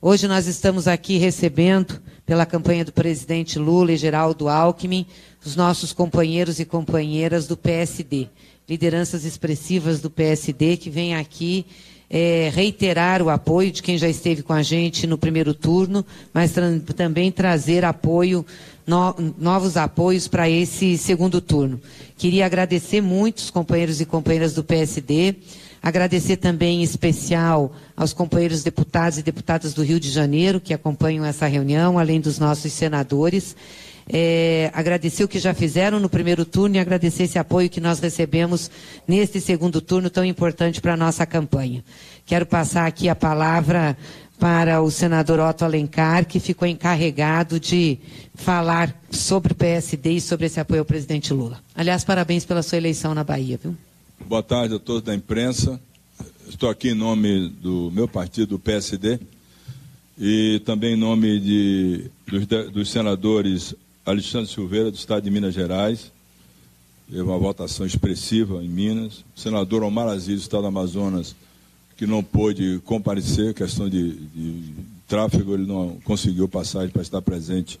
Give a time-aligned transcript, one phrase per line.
[0.00, 5.06] Hoje nós estamos aqui recebendo, pela campanha do presidente Lula e Geraldo Alckmin,
[5.42, 8.28] os nossos companheiros e companheiras do PSD,
[8.68, 11.64] lideranças expressivas do PSD que vêm aqui
[12.10, 16.52] é, reiterar o apoio de quem já esteve com a gente no primeiro turno, mas
[16.94, 18.44] também trazer apoio,
[18.86, 21.80] no, novos apoios para esse segundo turno.
[22.18, 25.36] Queria agradecer muito os companheiros e companheiras do PSD
[25.86, 31.24] Agradecer também em especial aos companheiros deputados e deputadas do Rio de Janeiro que acompanham
[31.24, 33.54] essa reunião, além dos nossos senadores.
[34.12, 38.00] É, agradecer o que já fizeram no primeiro turno e agradecer esse apoio que nós
[38.00, 38.68] recebemos
[39.06, 41.84] neste segundo turno tão importante para a nossa campanha.
[42.24, 43.96] Quero passar aqui a palavra
[44.40, 47.96] para o senador Otto Alencar, que ficou encarregado de
[48.34, 51.60] falar sobre o PSD e sobre esse apoio ao presidente Lula.
[51.76, 53.76] Aliás, parabéns pela sua eleição na Bahia, viu?
[54.28, 55.80] Boa tarde a todos da imprensa.
[56.48, 59.20] Estou aqui em nome do meu partido, o PSD,
[60.18, 63.72] e também em nome de, dos, dos, senadores
[64.04, 66.10] Alexandre Silveira, do Estado de Minas Gerais,
[67.08, 71.36] teve uma votação expressiva em Minas, o senador Omar Aziz, do Estado do Amazonas,
[71.96, 74.62] que não pôde comparecer, questão de, de
[75.06, 77.78] tráfego, ele não conseguiu passagem para estar presente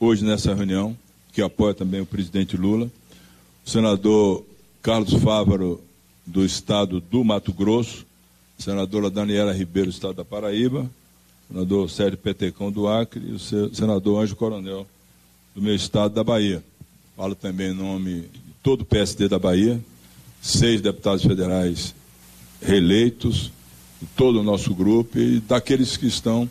[0.00, 0.96] hoje nessa reunião,
[1.32, 2.90] que apoia também o presidente Lula.
[3.64, 4.44] O senador
[4.86, 5.82] Carlos Fávaro,
[6.24, 8.06] do estado do Mato Grosso,
[8.56, 10.88] senadora Daniela Ribeiro, do estado da Paraíba,
[11.48, 14.86] senador Sérgio Petecão do Acre e o senador Anjo Coronel,
[15.56, 16.62] do meu estado da Bahia.
[17.16, 19.84] Falo também em nome de todo o PSD da Bahia,
[20.40, 21.92] seis deputados federais
[22.62, 23.50] reeleitos,
[24.00, 26.48] de todo o nosso grupo e daqueles que estão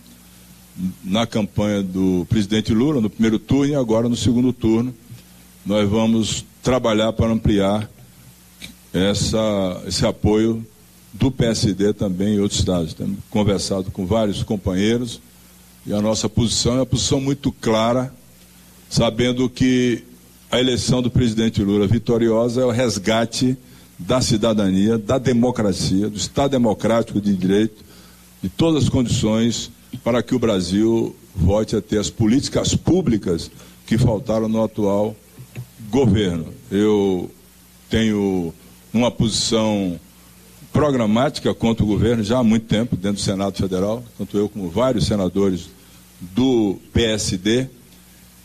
[1.05, 4.93] na campanha do presidente Lula, no primeiro turno e agora no segundo turno.
[5.65, 7.94] Nós vamos trabalhar para ampliar
[8.95, 10.65] essa, esse apoio
[11.11, 12.93] do PSD também em outros estados.
[12.93, 15.19] Temos conversado com vários companheiros
[15.85, 18.13] e a nossa posição é uma posição muito clara,
[18.89, 20.03] sabendo que
[20.49, 23.57] a eleição do presidente Lula vitoriosa é o resgate
[23.99, 27.83] da cidadania, da democracia, do Estado democrático de direito,
[28.41, 29.71] de todas as condições
[30.03, 33.51] para que o Brasil volte a ter as políticas públicas
[33.85, 35.15] que faltaram no atual
[35.89, 36.47] governo.
[36.71, 37.29] Eu
[37.89, 38.53] tenho
[38.97, 39.99] uma posição
[40.71, 44.69] programática contra o governo já há muito tempo, dentro do Senado Federal, tanto eu como
[44.69, 45.69] vários senadores
[46.19, 47.67] do PSD,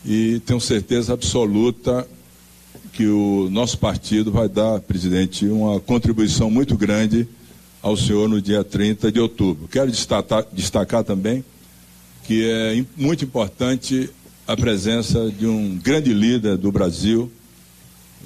[0.05, 2.07] e tenho certeza absoluta
[2.93, 7.29] que o nosso partido vai dar, presidente, uma contribuição muito grande
[7.83, 9.69] ao senhor no dia 30 de outubro.
[9.69, 11.45] Quero destacar, destacar também
[12.25, 14.11] que é muito importante
[14.47, 17.31] a presença de um grande líder do Brasil,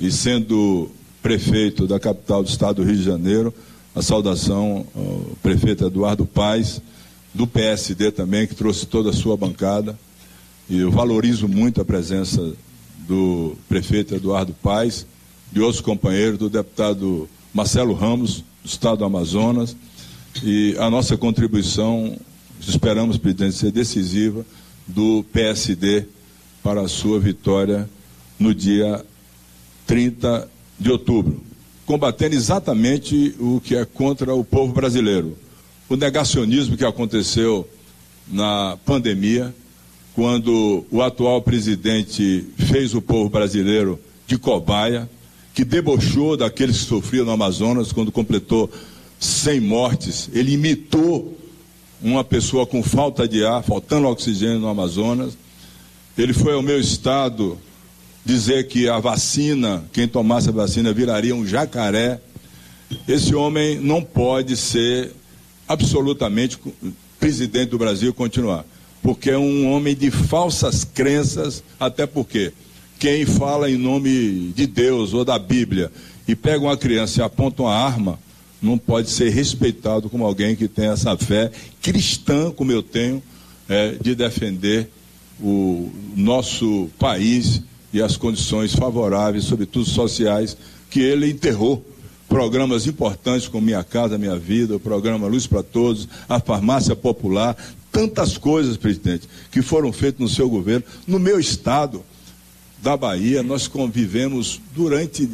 [0.00, 0.90] e sendo
[1.24, 3.54] prefeito da capital do estado do Rio de Janeiro,
[3.94, 6.82] a saudação ao prefeito Eduardo Paes,
[7.32, 9.98] do PSD também, que trouxe toda a sua bancada.
[10.68, 12.52] E eu valorizo muito a presença
[13.08, 15.06] do prefeito Eduardo Paes,
[15.50, 19.74] de outros companheiros, do deputado Marcelo Ramos, do estado do Amazonas.
[20.42, 22.18] E a nossa contribuição,
[22.60, 24.44] esperamos, presidente, ser decisiva,
[24.86, 26.04] do PSD
[26.62, 27.88] para a sua vitória
[28.38, 29.02] no dia
[29.86, 31.40] 30 de outubro,
[31.86, 35.36] combatendo exatamente o que é contra o povo brasileiro.
[35.88, 37.68] O negacionismo que aconteceu
[38.28, 39.54] na pandemia,
[40.14, 45.08] quando o atual presidente fez o povo brasileiro de cobaia,
[45.52, 48.70] que debochou daqueles que sofriam no Amazonas quando completou
[49.20, 50.28] 100 mortes.
[50.32, 51.38] Ele imitou
[52.02, 55.36] uma pessoa com falta de ar, faltando oxigênio no Amazonas.
[56.16, 57.58] Ele foi ao meu estado
[58.24, 62.20] dizer que a vacina, quem tomasse a vacina viraria um jacaré.
[63.06, 65.12] Esse homem não pode ser
[65.68, 66.58] absolutamente
[67.20, 68.64] presidente do Brasil continuar,
[69.02, 72.52] porque é um homem de falsas crenças, até porque
[72.98, 75.90] quem fala em nome de Deus ou da Bíblia
[76.26, 78.18] e pega uma criança e aponta uma arma,
[78.62, 81.50] não pode ser respeitado como alguém que tem essa fé
[81.82, 83.22] cristã, como eu tenho,
[83.68, 84.88] é, de defender
[85.40, 87.62] o nosso país
[87.94, 90.56] e as condições favoráveis, sobretudo sociais,
[90.90, 91.82] que ele enterrou.
[92.28, 97.56] Programas importantes como Minha Casa Minha Vida, o programa Luz para Todos, a Farmácia Popular,
[97.92, 100.84] tantas coisas, presidente, que foram feitas no seu governo.
[101.06, 102.02] No meu estado
[102.82, 105.30] da Bahia, nós convivemos durante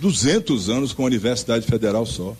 [0.00, 2.36] 200 anos com a Universidade Federal só.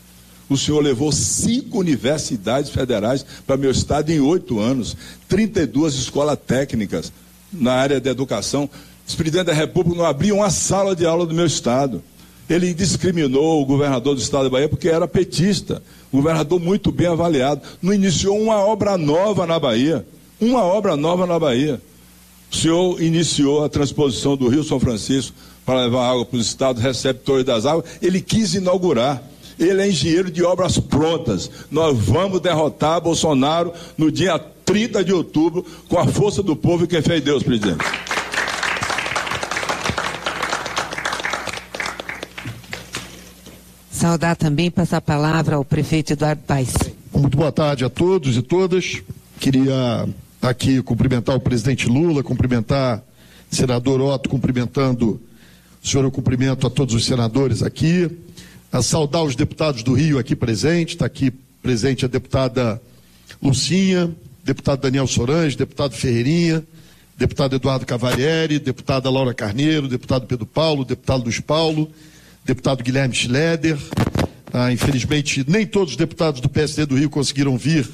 [0.48, 4.96] O senhor levou cinco universidades federais para meu estado em oito anos,
[5.28, 7.12] 32 escolas técnicas
[7.52, 8.70] na área da educação.
[9.12, 12.02] O presidente da República não abria uma sala de aula do meu estado.
[12.48, 15.82] Ele discriminou o governador do estado da Bahia porque era petista.
[16.12, 17.62] Governador muito bem avaliado.
[17.80, 20.04] Não iniciou uma obra nova na Bahia.
[20.40, 21.80] Uma obra nova na Bahia.
[22.50, 25.34] O senhor iniciou a transposição do Rio São Francisco
[25.64, 27.86] para levar água para os estados receptores das águas.
[28.02, 29.22] Ele quis inaugurar.
[29.58, 31.50] Ele é engenheiro de obras prontas.
[31.70, 36.86] Nós vamos derrotar Bolsonaro no dia 30 de outubro com a força do povo e
[36.88, 37.84] quem fez Deus, presidente.
[44.04, 46.74] Saudar também, passar a palavra ao prefeito Eduardo Paes.
[47.10, 49.02] Muito boa tarde a todos e todas.
[49.40, 50.06] Queria
[50.42, 53.02] aqui cumprimentar o presidente Lula, cumprimentar
[53.50, 55.18] o senador Otto, cumprimentando
[55.82, 58.10] o senhor, eu cumprimento a todos os senadores aqui,
[58.70, 61.30] a saudar os deputados do Rio aqui presentes, está aqui
[61.62, 62.78] presente a deputada
[63.42, 64.14] Lucinha,
[64.44, 66.62] deputado Daniel Sorange, deputado Ferreirinha,
[67.16, 71.90] deputado Eduardo Cavalieri, deputada Laura Carneiro, deputado Pedro Paulo, deputado Luiz Paulo,
[72.44, 73.78] deputado Guilherme Schleder.
[74.52, 77.88] Ah, infelizmente, nem todos os deputados do PSD do Rio conseguiram vir,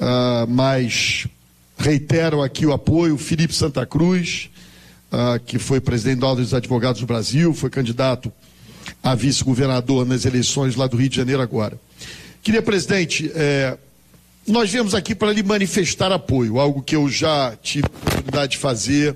[0.00, 1.26] ah, mas
[1.76, 3.16] reiteram aqui o apoio.
[3.16, 4.50] Felipe Santa Cruz,
[5.12, 8.32] ah, que foi presidente da Ordem dos Advogados do Brasil, foi candidato
[9.02, 11.78] a vice-governador nas eleições lá do Rio de Janeiro agora.
[12.42, 13.76] Queria, presidente, eh,
[14.46, 18.58] nós viemos aqui para lhe manifestar apoio, algo que eu já tive a oportunidade de
[18.58, 19.14] fazer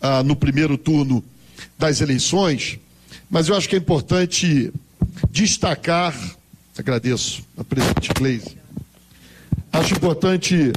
[0.00, 1.22] ah, no primeiro turno
[1.78, 2.80] das eleições
[3.30, 4.72] mas eu acho que é importante
[5.30, 6.14] destacar,
[6.76, 8.56] agradeço a presidente Gleisi,
[9.72, 10.72] acho importante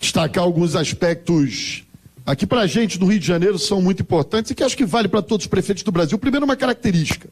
[0.00, 1.84] destacar alguns aspectos
[2.26, 4.84] aqui para a gente do Rio de Janeiro são muito importantes e que acho que
[4.84, 6.18] vale para todos os prefeitos do Brasil.
[6.18, 7.28] Primeiro, uma característica.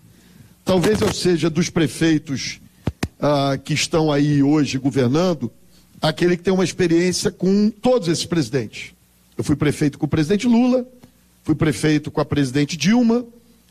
[0.64, 2.60] Talvez eu seja dos prefeitos
[3.20, 5.50] ah, que estão aí hoje governando,
[6.00, 8.92] aquele que tem uma experiência com todos esses presidentes.
[9.36, 10.86] Eu fui prefeito com o presidente Lula,
[11.44, 13.24] fui prefeito com a presidente Dilma,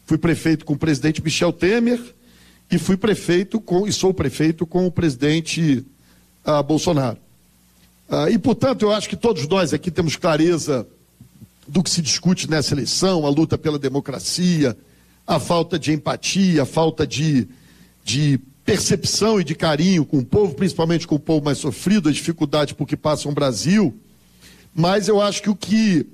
[0.10, 2.02] Fui prefeito com o presidente Michel Temer
[2.72, 5.86] e fui prefeito com e sou prefeito com o presidente
[6.44, 7.20] ah, Bolsonaro.
[8.10, 10.88] Ah, e portanto eu acho que todos nós aqui temos clareza
[11.68, 14.76] do que se discute nessa eleição, a luta pela democracia,
[15.28, 17.48] a falta de empatia, a falta de,
[18.04, 22.16] de percepção e de carinho com o povo, principalmente com o povo mais sofrido, as
[22.16, 23.96] dificuldades por que passa o Brasil.
[24.74, 26.08] Mas eu acho que o que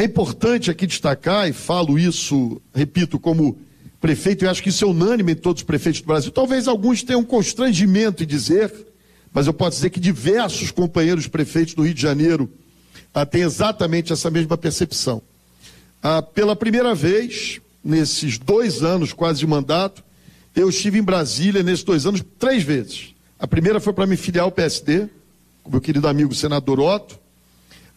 [0.00, 3.58] é importante aqui destacar, e falo isso, repito, como
[4.00, 6.30] prefeito, e acho que isso é unânime em todos os prefeitos do Brasil.
[6.30, 8.72] Talvez alguns tenham constrangimento em dizer,
[9.30, 12.50] mas eu posso dizer que diversos companheiros prefeitos do Rio de Janeiro
[13.12, 15.20] ah, têm exatamente essa mesma percepção.
[16.02, 20.02] Ah, pela primeira vez, nesses dois anos quase de mandato,
[20.56, 23.14] eu estive em Brasília nesses dois anos três vezes.
[23.38, 25.08] A primeira foi para me filiar ao PSD,
[25.62, 27.19] com meu querido amigo senador Otto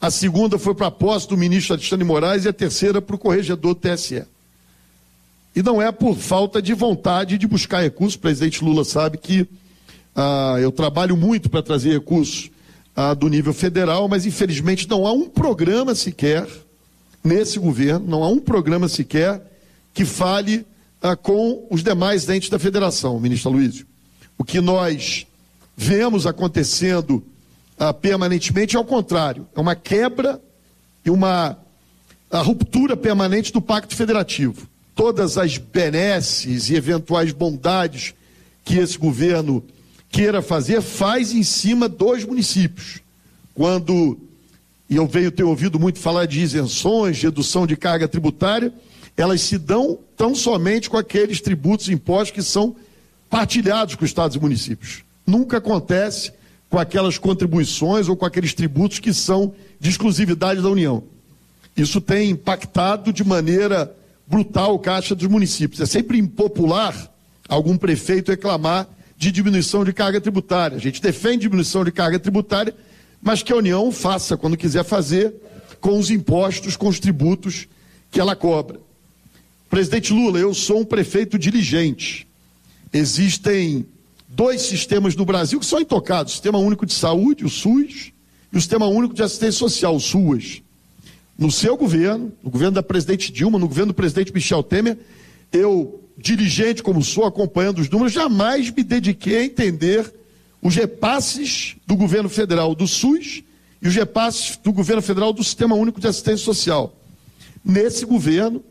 [0.04, 3.18] a segunda foi para a posse do ministro Alexandre Moraes e a terceira para o
[3.18, 4.26] corregedor do TSE.
[5.56, 9.48] E não é por falta de vontade de buscar recursos, o presidente Lula sabe que
[10.14, 12.52] ah, eu trabalho muito para trazer recursos
[12.94, 16.50] ah, do nível federal, mas infelizmente não há um programa sequer
[17.24, 19.42] nesse governo, não há um programa sequer
[19.94, 20.66] que fale
[21.02, 23.86] ah, com os demais entes da federação, ministro Luiz.
[24.38, 25.26] O que nós
[25.78, 27.24] vemos acontecendo
[27.78, 30.42] ah, permanentemente, ao contrário, é uma quebra
[31.06, 31.58] e uma
[32.32, 34.68] ruptura permanente do pacto federativo.
[34.96, 38.14] Todas as benesses e eventuais bondades
[38.64, 39.64] que esse governo
[40.10, 43.02] queira fazer, faz em cima dos municípios.
[43.54, 44.18] Quando,
[44.90, 48.72] e eu venho ter ouvido muito falar de isenções, de redução de carga tributária,
[49.18, 52.76] elas se dão tão somente com aqueles tributos e impostos que são
[53.30, 55.04] partilhados com os estados e municípios.
[55.26, 56.32] Nunca acontece
[56.74, 61.04] com aquelas contribuições ou com aqueles tributos que são de exclusividade da União.
[61.78, 65.82] Isso tem impactado de maneira brutal o caixa dos municípios.
[65.82, 67.14] É sempre impopular
[67.48, 70.76] algum prefeito reclamar de diminuição de carga tributária.
[70.76, 72.74] A gente defende diminuição de carga tributária,
[73.22, 75.32] mas que a União faça quando quiser fazer
[75.80, 77.68] com os impostos, com os tributos
[78.10, 78.80] que ela cobra.
[79.70, 82.28] Presidente Lula, eu sou um prefeito diligente.
[82.92, 83.86] Existem
[84.36, 88.12] dois sistemas no Brasil que são intocados: o Sistema Único de Saúde, o SUS,
[88.52, 90.62] e o Sistema Único de Assistência Social, o SUAS.
[91.38, 94.98] No seu governo, no governo da presidente Dilma, no governo do presidente Michel Temer,
[95.52, 100.14] eu, dirigente como sou, acompanhando os números, jamais me dediquei a entender
[100.62, 103.44] os repasses do governo federal do SUS
[103.82, 106.96] e os repasses do governo federal do Sistema Único de Assistência Social.
[107.66, 108.64] Nesse governo,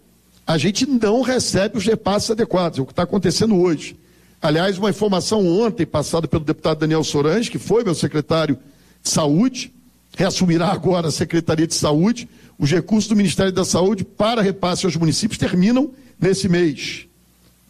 [0.47, 3.97] a gente não recebe os repasses adequados, é o que está acontecendo hoje.
[4.43, 8.59] Aliás, uma informação ontem passada pelo deputado Daniel Sorange, que foi meu secretário
[9.01, 9.73] de Saúde,
[10.17, 12.29] reassumirá agora a Secretaria de Saúde.
[12.59, 17.07] Os recursos do Ministério da Saúde para repasse aos municípios terminam nesse mês.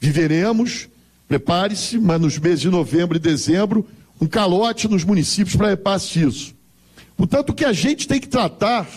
[0.01, 0.89] viveremos,
[1.29, 3.87] prepare-se, mas nos meses de novembro e dezembro,
[4.21, 6.55] um calote nos municípios para repasse disso.
[7.17, 8.89] Portanto, o que a gente tem que tratar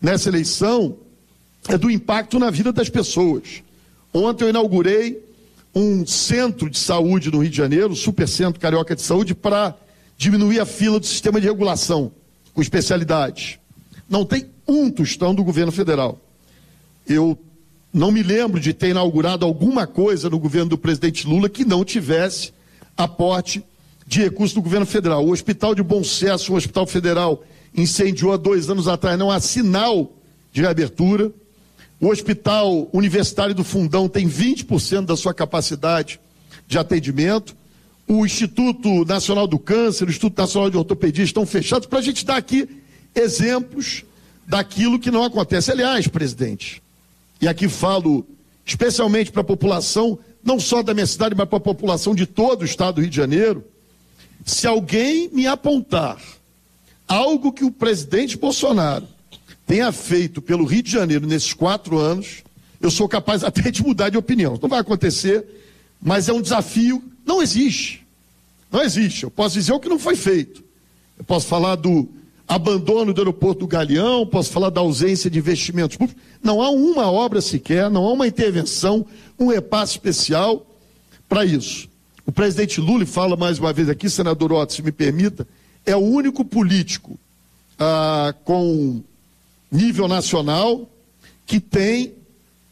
[0.00, 0.96] nessa eleição
[1.68, 3.62] é do impacto na vida das pessoas.
[4.12, 5.25] Ontem eu inaugurei
[5.78, 9.76] um centro de saúde no Rio de Janeiro, Supercentro Carioca de Saúde, para
[10.16, 12.10] diminuir a fila do sistema de regulação,
[12.54, 13.58] com especialidades.
[14.08, 16.18] Não tem um tostão do governo federal.
[17.06, 17.38] Eu
[17.92, 21.84] não me lembro de ter inaugurado alguma coisa no governo do presidente Lula que não
[21.84, 22.54] tivesse
[22.96, 23.62] aporte
[24.06, 25.26] de recursos do governo federal.
[25.26, 27.44] O Hospital de Bom Sucesso, o Hospital Federal,
[27.76, 30.10] incendiou há dois anos atrás, não há sinal
[30.54, 31.30] de reabertura.
[32.00, 36.20] O Hospital Universitário do Fundão tem 20% da sua capacidade
[36.66, 37.56] de atendimento.
[38.06, 42.24] O Instituto Nacional do Câncer, o Instituto Nacional de Ortopedia estão fechados para a gente
[42.24, 42.68] dar aqui
[43.14, 44.04] exemplos
[44.46, 45.72] daquilo que não acontece.
[45.72, 46.82] Aliás, presidente,
[47.40, 48.26] e aqui falo
[48.64, 52.62] especialmente para a população, não só da minha cidade, mas para a população de todo
[52.62, 53.64] o estado do Rio de Janeiro,
[54.44, 56.20] se alguém me apontar
[57.08, 59.06] algo que o presidente Bolsonaro
[59.66, 62.44] tenha feito pelo Rio de Janeiro nesses quatro anos,
[62.80, 64.58] eu sou capaz até de mudar de opinião.
[64.60, 65.44] Não vai acontecer,
[66.00, 67.02] mas é um desafio.
[67.24, 68.06] Não existe.
[68.70, 69.24] Não existe.
[69.24, 70.62] Eu posso dizer o que não foi feito.
[71.18, 72.08] Eu posso falar do
[72.48, 76.22] abandono do aeroporto do Galeão, posso falar da ausência de investimentos públicos.
[76.42, 79.04] Não há uma obra sequer, não há uma intervenção,
[79.38, 80.64] um repasse especial
[81.28, 81.88] para isso.
[82.24, 85.46] O presidente Lula, fala mais uma vez aqui, senador Otto, se me permita,
[85.84, 87.18] é o único político
[87.78, 89.02] ah, com
[89.70, 90.88] nível nacional
[91.44, 92.14] que tem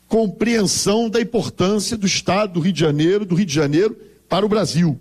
[0.09, 3.97] compreensão da importância do Estado do Rio de Janeiro, do Rio de Janeiro
[4.29, 4.99] para o Brasil.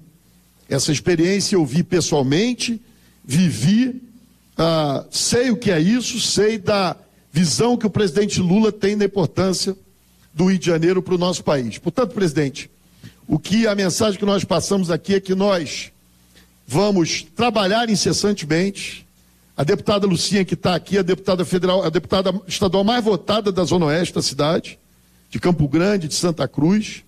[0.69, 2.81] Essa experiência eu vi pessoalmente,
[3.23, 4.01] vivi,
[4.57, 6.95] ah, sei o que é isso, sei da
[7.31, 9.75] visão que o presidente Lula tem da importância
[10.33, 11.77] do Rio de Janeiro para o nosso país.
[11.77, 12.69] Portanto, presidente,
[13.27, 15.91] o que a mensagem que nós passamos aqui é que nós
[16.67, 19.02] vamos trabalhar incessantemente.
[19.55, 23.63] A deputada Lucinha, que está aqui, a deputada federal, a deputada estadual mais votada da
[23.63, 24.79] Zona Oeste da cidade,
[25.29, 27.03] de Campo Grande, de Santa Cruz.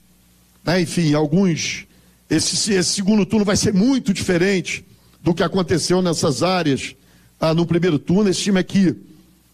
[0.63, 0.81] Né?
[0.81, 1.85] Enfim, alguns.
[2.29, 4.85] Esse, esse, segundo turno vai ser muito diferente
[5.23, 6.95] do que aconteceu nessas áreas
[7.39, 8.29] ah, no primeiro turno.
[8.29, 8.95] Esse time aqui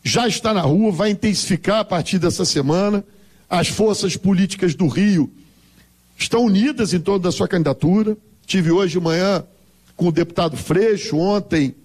[0.04, 3.04] já está na rua, vai intensificar a partir dessa semana.
[3.50, 5.32] As forças políticas do Rio
[6.18, 8.18] estão unidas em torno da sua candidatura.
[8.46, 9.46] Tive hoje de manhã
[9.96, 11.76] com o deputado Freixo, ontem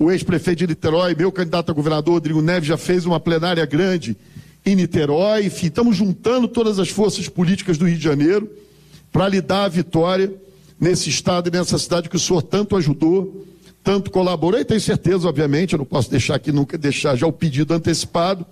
[0.00, 4.16] o ex-prefeito de Niterói, meu candidato a governador, Rodrigo Neves, já fez uma plenária grande
[4.64, 5.44] em Niterói.
[5.44, 8.50] Enfim, estamos juntando todas as forças políticas do Rio de Janeiro
[9.12, 10.32] para lhe dar a vitória
[10.80, 13.46] nesse estado e nessa cidade que o senhor tanto ajudou,
[13.84, 14.58] tanto colaborou.
[14.58, 18.46] E tenho certeza, obviamente, eu não posso deixar aqui nunca deixar já o pedido antecipado,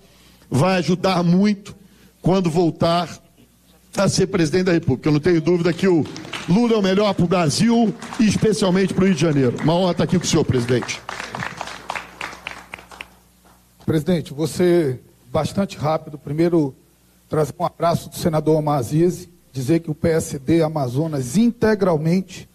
[0.51, 1.75] vai ajudar muito
[2.21, 3.09] quando voltar
[4.05, 5.09] a ser presidente da República.
[5.09, 6.05] Eu não tenho dúvida que o
[6.49, 9.57] Lula é o melhor para o Brasil e especialmente para o Rio de Janeiro.
[9.63, 11.01] Uma honra estar aqui com o senhor, presidente.
[13.85, 15.01] Presidente, você
[15.33, 16.19] bastante rápido.
[16.19, 16.75] Primeiro,
[17.29, 22.49] trazer um abraço do senador Amazize, dizer que o PSD Amazonas integralmente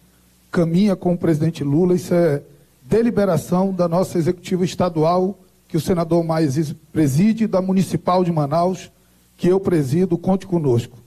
[0.50, 1.94] caminha com o presidente Lula.
[1.94, 2.42] Isso é
[2.82, 8.90] deliberação da nossa executiva estadual, que o senador Amazize preside, da municipal de Manaus,
[9.36, 10.16] que eu presido.
[10.18, 11.03] Conte conosco.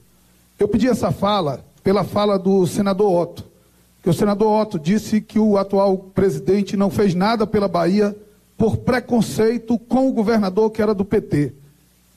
[0.59, 3.45] Eu pedi essa fala pela fala do senador Otto,
[4.01, 8.15] que o senador Otto disse que o atual presidente não fez nada pela Bahia
[8.57, 11.53] por preconceito com o governador que era do PT.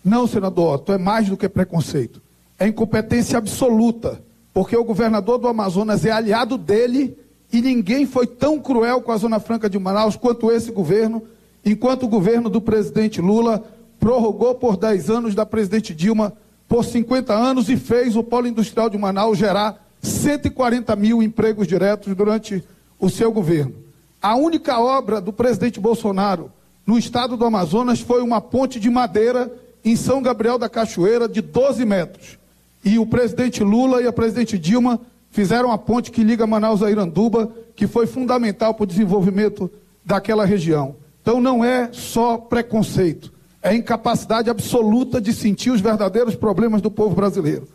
[0.02, 2.22] Não, senador Otto, é mais do que preconceito.
[2.58, 4.22] É incompetência absoluta,
[4.54, 7.16] porque o governador do Amazonas é aliado dele
[7.52, 11.22] e ninguém foi tão cruel com a Zona Franca de Manaus quanto esse governo,
[11.62, 13.62] enquanto o governo do presidente Lula
[13.98, 16.32] prorrogou por 10 anos da presidente Dilma
[16.70, 22.14] por 50 anos e fez o polo industrial de Manaus gerar 140 mil empregos diretos
[22.14, 22.62] durante
[22.96, 23.74] o seu governo.
[24.22, 26.52] A única obra do presidente Bolsonaro
[26.86, 29.52] no estado do Amazonas foi uma ponte de madeira
[29.84, 32.38] em São Gabriel da Cachoeira de 12 metros.
[32.84, 35.00] E o presidente Lula e a presidente Dilma
[35.32, 39.68] fizeram a ponte que liga Manaus a Iranduba, que foi fundamental para o desenvolvimento
[40.04, 40.94] daquela região.
[41.20, 47.14] Então não é só preconceito é incapacidade absoluta de sentir os verdadeiros problemas do povo
[47.14, 47.68] brasileiro.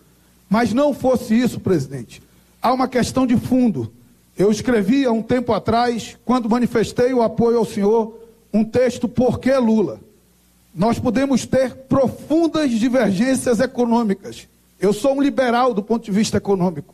[0.49, 2.21] Mas não fosse isso, presidente.
[2.61, 3.91] Há uma questão de fundo.
[4.37, 8.19] Eu escrevi há um tempo atrás, quando manifestei o apoio ao senhor,
[8.51, 9.99] um texto Por que Lula?
[10.73, 14.47] Nós podemos ter profundas divergências econômicas.
[14.79, 16.93] Eu sou um liberal do ponto de vista econômico.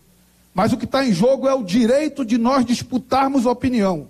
[0.54, 4.08] Mas o que está em jogo é o direito de nós disputarmos opinião.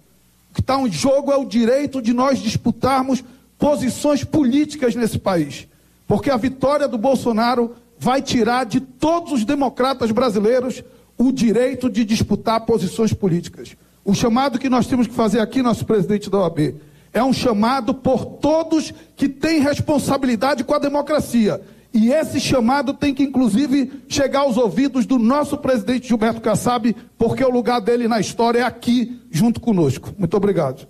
[0.49, 3.23] O que está em jogo é o direito de nós disputarmos
[3.61, 5.67] posições políticas nesse país.
[6.07, 10.83] Porque a vitória do Bolsonaro vai tirar de todos os democratas brasileiros
[11.15, 13.77] o direito de disputar posições políticas.
[14.03, 16.73] O chamado que nós temos que fazer aqui, nosso presidente da OAB,
[17.13, 21.61] é um chamado por todos que têm responsabilidade com a democracia.
[21.93, 27.43] E esse chamado tem que, inclusive, chegar aos ouvidos do nosso presidente Gilberto Kassab, porque
[27.43, 30.09] o lugar dele na história é aqui, junto conosco.
[30.17, 30.87] Muito obrigado.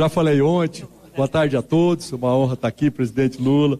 [0.00, 3.78] Já falei ontem, boa tarde a todos, é uma honra estar aqui, presidente Lula.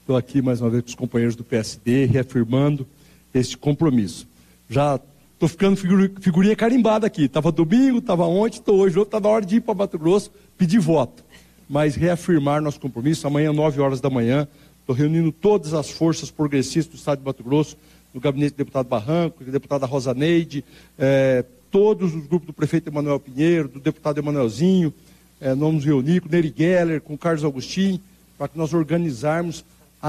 [0.00, 2.86] Estou aqui mais uma vez com os companheiros do PSD, reafirmando
[3.34, 4.28] este compromisso.
[4.70, 5.00] Já
[5.34, 5.76] estou ficando
[6.20, 7.24] figurinha carimbada aqui.
[7.24, 10.78] Estava domingo, estava ontem, estou hoje, está na hora de ir para Mato Grosso pedir
[10.78, 11.24] voto.
[11.68, 14.46] Mas reafirmar nosso compromisso, amanhã, 9 horas da manhã,
[14.78, 17.76] estou reunindo todas as forças progressistas do Estado de Mato Grosso,
[18.14, 20.64] no gabinete do deputado Barranco, da deputada Rosa Neide,
[20.96, 24.94] eh, todos os grupos do prefeito Emanuel Pinheiro, do deputado Emanuelzinho,
[25.40, 28.00] é, nós nos reunir com Nery Geller, com Carlos Agostinho,
[28.38, 29.64] para que nós organizarmos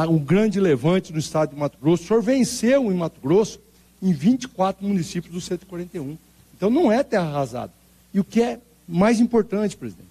[0.09, 2.03] um grande levante no estado de Mato Grosso.
[2.03, 3.59] O senhor venceu em Mato Grosso
[4.01, 6.17] em 24 municípios dos 141.
[6.55, 7.71] Então não é terra arrasada.
[8.13, 10.07] E o que é mais importante, presidente,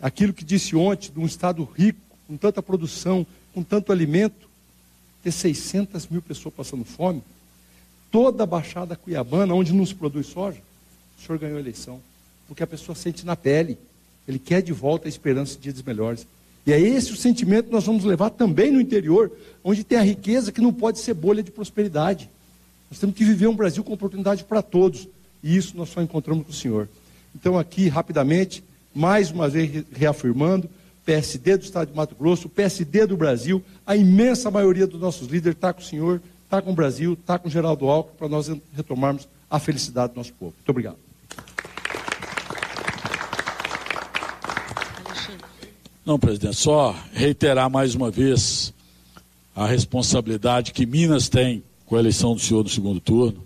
[0.00, 4.48] aquilo que disse ontem, de um estado rico, com tanta produção, com tanto alimento,
[5.22, 7.22] ter 600 mil pessoas passando fome,
[8.10, 10.60] toda a Baixada Cuiabana, onde não se produz soja,
[11.18, 12.00] o senhor ganhou a eleição.
[12.46, 13.78] Porque a pessoa sente na pele.
[14.26, 16.26] Ele quer de volta a esperança de dias melhores.
[16.66, 19.32] E é esse o sentimento que nós vamos levar também no interior,
[19.64, 22.28] onde tem a riqueza que não pode ser bolha de prosperidade.
[22.90, 25.08] Nós temos que viver um Brasil com oportunidade para todos.
[25.42, 26.88] E isso nós só encontramos com o Senhor.
[27.34, 28.62] Então, aqui, rapidamente,
[28.94, 30.68] mais uma vez reafirmando,
[31.04, 35.56] PSD do Estado de Mato Grosso, PSD do Brasil, a imensa maioria dos nossos líderes
[35.56, 38.50] está com o Senhor, está com o Brasil, está com o Geraldo Alckmin, para nós
[38.76, 40.52] retomarmos a felicidade do nosso povo.
[40.56, 41.09] Muito obrigado.
[46.04, 48.72] Não, presidente, só reiterar mais uma vez
[49.54, 53.44] a responsabilidade que Minas tem com a eleição do senhor no segundo turno.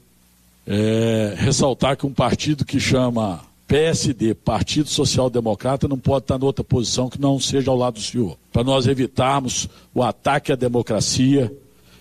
[0.66, 6.44] É, ressaltar que um partido que chama PSD, Partido Social Democrata, não pode estar em
[6.44, 8.36] outra posição que não seja ao lado do senhor.
[8.52, 11.52] Para nós evitarmos o ataque à democracia,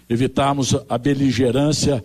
[0.09, 2.03] evitarmos a beligerância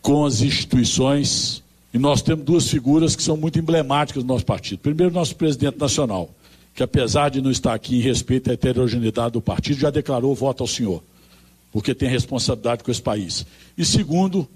[0.00, 1.62] com as instituições.
[1.92, 4.78] E nós temos duas figuras que são muito emblemáticas do nosso partido.
[4.78, 6.30] Primeiro, nosso presidente nacional,
[6.78, 10.62] que apesar de não estar aqui em respeito à heterogeneidade do partido, já declarou voto
[10.62, 11.02] ao senhor,
[11.72, 13.44] porque tem responsabilidade com esse país.
[13.76, 14.46] E segundo,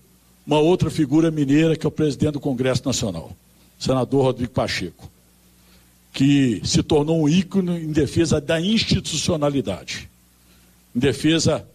[0.46, 3.32] uma outra figura mineira, que é o presidente do Congresso Nacional,
[3.76, 5.11] senador Rodrigo Pacheco,
[6.12, 10.08] que se tornou um ícone em defesa da institucionalidade,
[10.94, 11.66] em defesa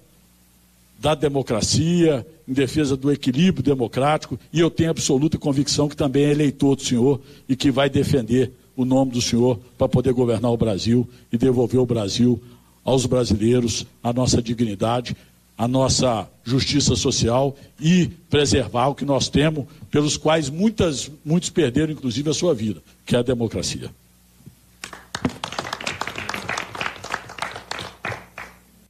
[0.97, 6.31] da democracia, em defesa do equilíbrio democrático, e eu tenho absoluta convicção que também é
[6.31, 10.58] eleitor do senhor e que vai defender o nome do Senhor para poder governar o
[10.58, 12.40] Brasil e devolver o Brasil
[12.86, 15.18] aos brasileiros, a nossa dignidade,
[15.58, 21.92] a nossa justiça social e preservar o que nós temos, pelos quais muitas, muitos perderam,
[21.92, 23.90] inclusive, a sua vida, que é a democracia.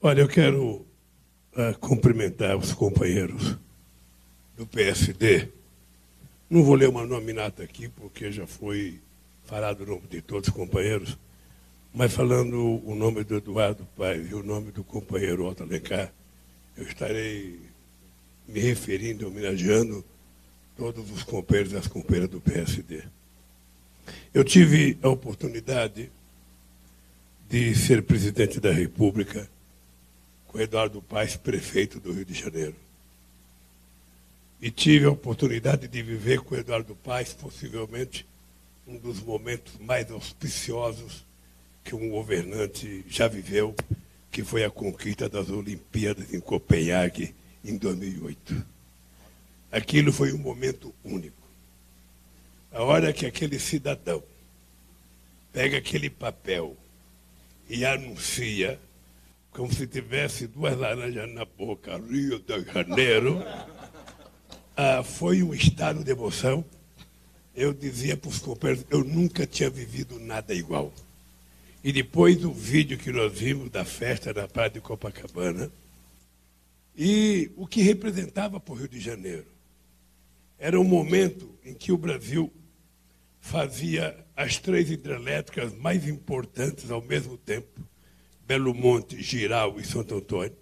[0.01, 0.85] Olha, eu quero
[1.55, 3.55] uh, cumprimentar os companheiros
[4.57, 5.47] do PSD.
[6.49, 8.99] Não vou ler uma nominata aqui, porque já foi
[9.47, 11.17] falar do nome de todos os companheiros,
[11.93, 16.11] mas falando o nome do Eduardo Paes e o nome do companheiro Otto Alencar,
[16.75, 17.57] eu estarei
[18.45, 20.03] me referindo, homenageando
[20.75, 23.03] todos os companheiros e as companheiras do PSD.
[24.33, 26.11] Eu tive a oportunidade
[27.49, 29.49] de ser presidente da República
[30.45, 32.75] com Eduardo Paes, prefeito do Rio de Janeiro.
[34.61, 38.25] E tive a oportunidade de viver com Eduardo Paes, possivelmente
[38.87, 41.25] um dos momentos mais auspiciosos
[41.83, 43.75] que um governante já viveu,
[44.31, 48.65] que foi a conquista das Olimpíadas em Copenhague em 2008.
[49.71, 51.35] Aquilo foi um momento único.
[52.71, 54.23] A hora que aquele cidadão
[55.51, 56.77] pega aquele papel
[57.69, 58.79] e anuncia,
[59.51, 63.43] como se tivesse duas laranjas na boca, Rio de Janeiro,
[64.77, 66.63] ah, foi um estado de emoção
[67.57, 70.93] eu dizia para os companheiros, eu nunca tinha vivido nada igual.
[71.83, 75.71] E depois do vídeo que nós vimos da festa na Praia de Copacabana,
[76.95, 79.47] e o que representava para o Rio de Janeiro.
[80.59, 82.53] Era um momento em que o Brasil
[83.41, 87.81] fazia as três hidrelétricas mais importantes ao mesmo tempo,
[88.45, 90.55] Belo Monte, Giral e Santo Antônio.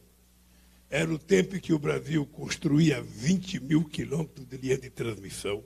[0.89, 5.62] Era o tempo em que o Brasil construía 20 mil quilômetros de linha de transmissão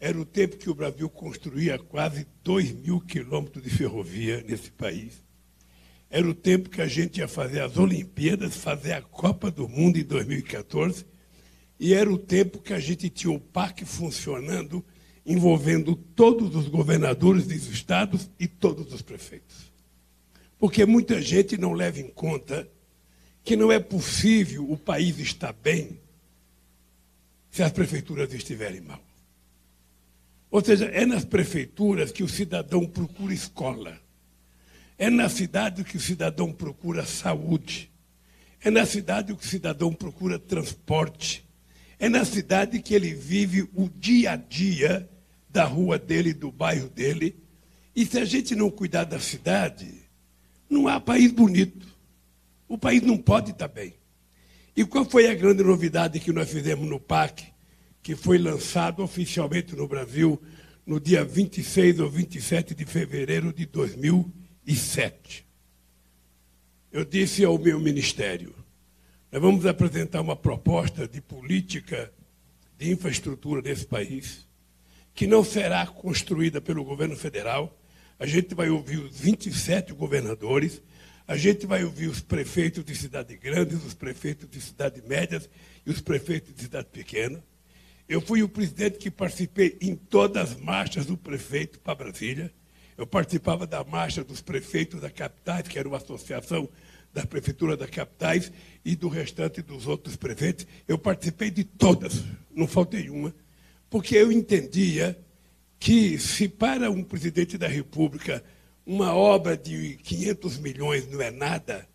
[0.00, 5.22] era o tempo que o Brasil construía quase 2 mil quilômetros de ferrovia nesse país.
[6.08, 9.98] Era o tempo que a gente ia fazer as Olimpíadas, fazer a Copa do Mundo
[9.98, 11.04] em 2014.
[11.78, 14.82] E era o tempo que a gente tinha o PAC funcionando,
[15.24, 19.70] envolvendo todos os governadores dos estados e todos os prefeitos.
[20.58, 22.66] Porque muita gente não leva em conta
[23.44, 26.00] que não é possível o país estar bem
[27.50, 29.09] se as prefeituras estiverem mal.
[30.50, 33.98] Ou seja, é nas prefeituras que o cidadão procura escola.
[34.98, 37.90] É na cidade que o cidadão procura saúde.
[38.62, 41.48] É na cidade que o cidadão procura transporte.
[41.98, 45.08] É na cidade que ele vive o dia a dia
[45.48, 47.36] da rua dele, do bairro dele.
[47.94, 49.86] E se a gente não cuidar da cidade,
[50.68, 51.86] não há país bonito.
[52.68, 53.94] O país não pode estar bem.
[54.76, 57.49] E qual foi a grande novidade que nós fizemos no PAC,
[58.02, 60.40] que foi lançado oficialmente no Brasil
[60.86, 65.46] no dia 26 ou 27 de fevereiro de 2007?
[66.92, 68.54] Eu disse ao meu ministério:
[69.30, 72.12] nós vamos apresentar uma proposta de política
[72.78, 74.46] de infraestrutura desse país,
[75.14, 77.76] que não será construída pelo governo federal.
[78.18, 80.82] A gente vai ouvir os 27 governadores
[81.30, 85.48] a gente vai ouvir os prefeitos de cidades grandes, os prefeitos de cidades médias
[85.86, 87.40] e os prefeitos de cidades pequenas.
[88.10, 92.52] Eu fui o presidente que participei em todas as marchas do prefeito para Brasília.
[92.98, 96.68] Eu participava da marcha dos prefeitos da capitais, que era uma associação
[97.14, 98.50] da prefeitura das capitais
[98.84, 100.66] e do restante dos outros prefeitos.
[100.88, 103.32] Eu participei de todas, não faltei uma,
[103.88, 105.16] porque eu entendia
[105.78, 108.42] que se para um presidente da República
[108.84, 111.88] uma obra de 500 milhões não é nada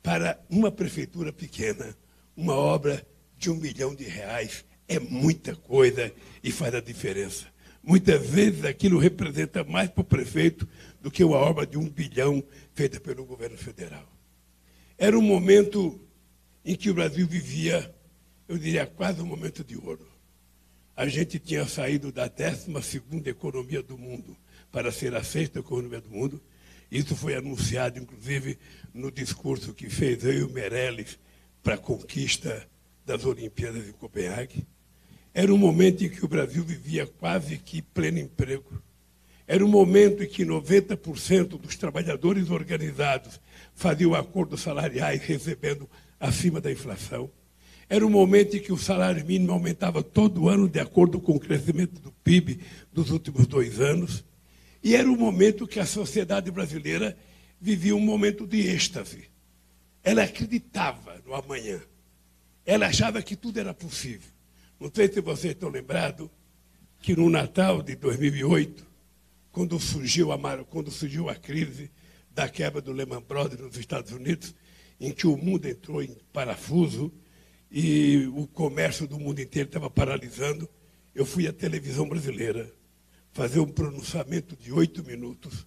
[0.00, 1.92] para uma prefeitura pequena.
[2.36, 3.04] Uma obra
[3.36, 7.46] de um milhão de reais é muita coisa e faz a diferença.
[7.82, 10.68] Muitas vezes aquilo representa mais para o prefeito
[11.00, 12.42] do que uma obra de um bilhão
[12.74, 14.06] feita pelo governo federal.
[14.98, 16.00] Era um momento
[16.64, 17.94] em que o Brasil vivia,
[18.48, 20.06] eu diria, quase um momento de ouro.
[20.96, 22.72] A gente tinha saído da 12
[23.26, 24.36] economia do mundo
[24.72, 26.42] para ser a sexta economia do mundo.
[26.90, 28.58] Isso foi anunciado, inclusive,
[28.92, 31.18] no discurso que fez eu e o Meirelles
[31.62, 32.68] para a conquista
[33.04, 34.66] das Olimpíadas em Copenhague.
[35.38, 38.82] Era um momento em que o Brasil vivia quase que pleno emprego.
[39.46, 43.38] Era um momento em que 90% dos trabalhadores organizados
[43.74, 45.86] faziam acordos salariais recebendo
[46.18, 47.30] acima da inflação.
[47.86, 51.38] Era um momento em que o salário mínimo aumentava todo ano de acordo com o
[51.38, 52.58] crescimento do PIB
[52.90, 54.24] dos últimos dois anos.
[54.82, 57.14] E era o momento que a sociedade brasileira
[57.60, 59.24] vivia um momento de êxtase.
[60.02, 61.78] Ela acreditava no amanhã.
[62.64, 64.34] Ela achava que tudo era possível.
[64.78, 66.28] Não sei se vocês estão lembrados
[67.00, 68.86] que no Natal de 2008,
[69.50, 71.90] quando surgiu a, quando surgiu a crise
[72.30, 74.54] da quebra do Lehman Brothers nos Estados Unidos,
[75.00, 77.10] em que o mundo entrou em parafuso
[77.70, 80.68] e o comércio do mundo inteiro estava paralisando,
[81.14, 82.70] eu fui à televisão brasileira
[83.32, 85.66] fazer um pronunciamento de oito minutos,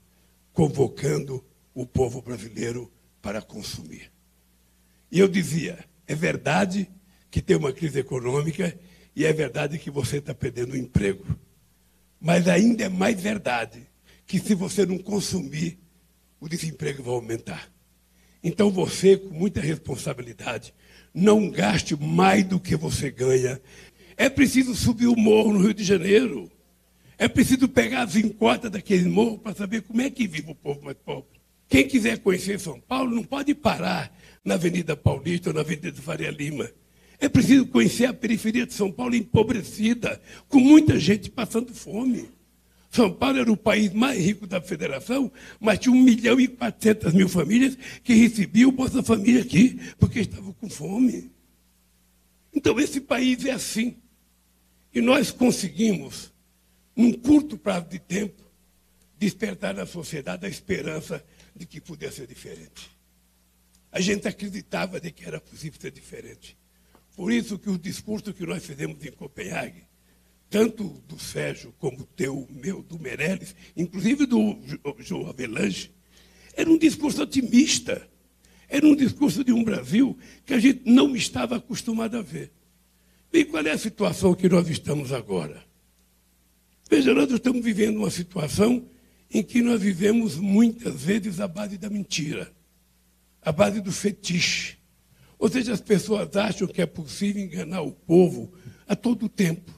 [0.54, 1.44] convocando
[1.74, 2.92] o povo brasileiro
[3.22, 4.12] para consumir.
[5.12, 6.88] E eu dizia: é verdade
[7.32, 8.78] que tem uma crise econômica
[9.16, 11.26] e é verdade que você está perdendo o emprego.
[12.20, 13.88] Mas ainda é mais verdade
[14.26, 15.80] que se você não consumir,
[16.40, 17.70] o desemprego vai aumentar.
[18.44, 20.74] Então você, com muita responsabilidade,
[21.14, 23.62] não gaste mais do que você ganha.
[24.16, 26.50] É preciso subir o morro no Rio de Janeiro.
[27.18, 30.82] É preciso pegar as encotas daquele morro para saber como é que vive o povo
[30.84, 31.40] mais pobre.
[31.68, 36.32] Quem quiser conhecer São Paulo não pode parar na Avenida Paulista ou na Avenida Faria
[36.32, 36.70] Lima.
[37.20, 42.30] É preciso conhecer a periferia de São Paulo empobrecida, com muita gente passando fome.
[42.90, 47.14] São Paulo era o país mais rico da federação, mas tinha 1 milhão e 400
[47.14, 51.30] mil famílias que recebiam Bolsa Família aqui, porque estavam com fome.
[52.54, 53.98] Então, esse país é assim.
[54.94, 56.34] E nós conseguimos
[56.96, 58.44] num curto prazo de tempo,
[59.18, 61.24] despertar na sociedade a esperança
[61.56, 62.90] de que pudesse ser diferente.
[63.92, 66.58] A gente acreditava de que era possível ser diferente.
[67.20, 69.84] Por isso que o discurso que nós fizemos em Copenhague,
[70.50, 74.58] tanto do Sérgio como teu, meu, do Meirelles, inclusive do
[75.00, 75.92] João Avelange,
[76.54, 78.10] era um discurso otimista.
[78.70, 82.54] Era um discurso de um Brasil que a gente não estava acostumado a ver.
[83.34, 85.62] E qual é a situação que nós estamos agora?
[86.90, 88.88] Veja, nós estamos vivendo uma situação
[89.30, 92.50] em que nós vivemos muitas vezes a base da mentira,
[93.42, 94.79] a base do fetiche.
[95.40, 98.54] Ou seja, as pessoas acham que é possível enganar o povo
[98.86, 99.74] a todo tempo.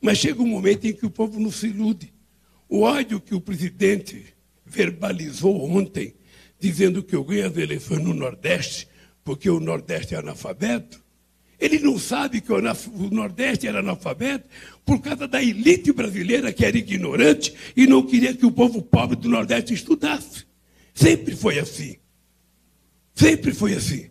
[0.00, 2.12] Mas chega um momento em que o povo não se ilude.
[2.68, 4.34] O ódio que o presidente
[4.66, 6.14] verbalizou ontem,
[6.58, 8.88] dizendo que eu ganho as eleições no Nordeste,
[9.22, 11.02] porque o Nordeste é analfabeto,
[11.60, 14.48] ele não sabe que o Nordeste era analfabeto
[14.84, 19.14] por causa da elite brasileira que era ignorante e não queria que o povo pobre
[19.14, 20.46] do Nordeste estudasse.
[20.94, 21.96] Sempre foi assim.
[23.14, 24.10] Sempre foi assim.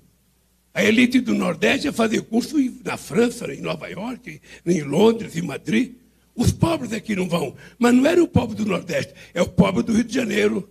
[0.73, 5.41] A elite do Nordeste ia fazer curso na França, em Nova York, em Londres, em
[5.41, 5.95] Madrid.
[6.35, 7.55] Os pobres aqui não vão.
[7.77, 10.69] Mas não era o pobre do Nordeste, é o pobre do Rio de Janeiro,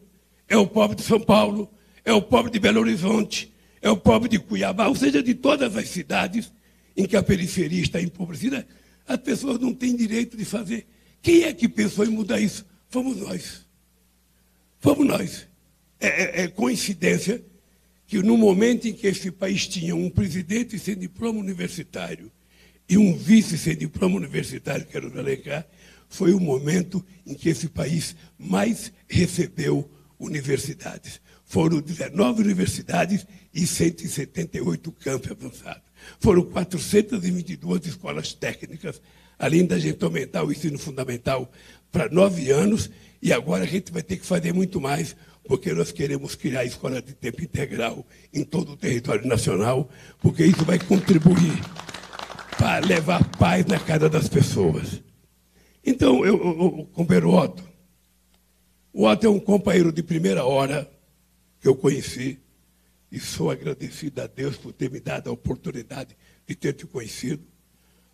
[0.49, 1.71] é o pobre de São Paulo,
[2.05, 5.77] é o pobre de Belo Horizonte, é o pobre de Cuiabá, ou seja, de todas
[5.77, 6.53] as cidades
[6.97, 8.67] em que a periferia está empobrecida,
[9.07, 10.87] as pessoas não têm direito de fazer.
[11.21, 12.65] Quem é que pensou em mudar isso?
[12.89, 13.67] Fomos nós.
[14.81, 15.49] Fomos nós.
[16.01, 17.43] É, é, é coincidência
[18.09, 22.33] que no momento em que esse país tinha um presidente sem diploma universitário
[22.89, 25.67] e um vice sem diploma universitário, que era o Alencar,
[26.09, 31.21] foi o momento em que esse país mais recebeu universidades.
[31.45, 35.83] Foram 19 universidades e 178 campos avançados.
[36.19, 39.03] Foram 422 escolas técnicas,
[39.39, 41.53] além da gente aumentar o ensino fundamental
[41.93, 42.91] para nove anos,
[43.21, 45.15] e agora a gente vai ter que fazer muito mais,
[45.49, 49.89] porque nós queremos criar escola de tempo integral em todo o território nacional,
[50.21, 51.59] porque isso vai contribuir
[52.59, 55.03] para levar paz na casa das pessoas.
[55.85, 57.65] Então, eu, eu, eu companheiro Otto,
[58.93, 60.89] o Otto é um companheiro de primeira hora
[61.61, 62.39] que eu conheci,
[63.11, 66.15] e sou agradecido a Deus por ter me dado a oportunidade
[66.47, 67.43] de ter te conhecido.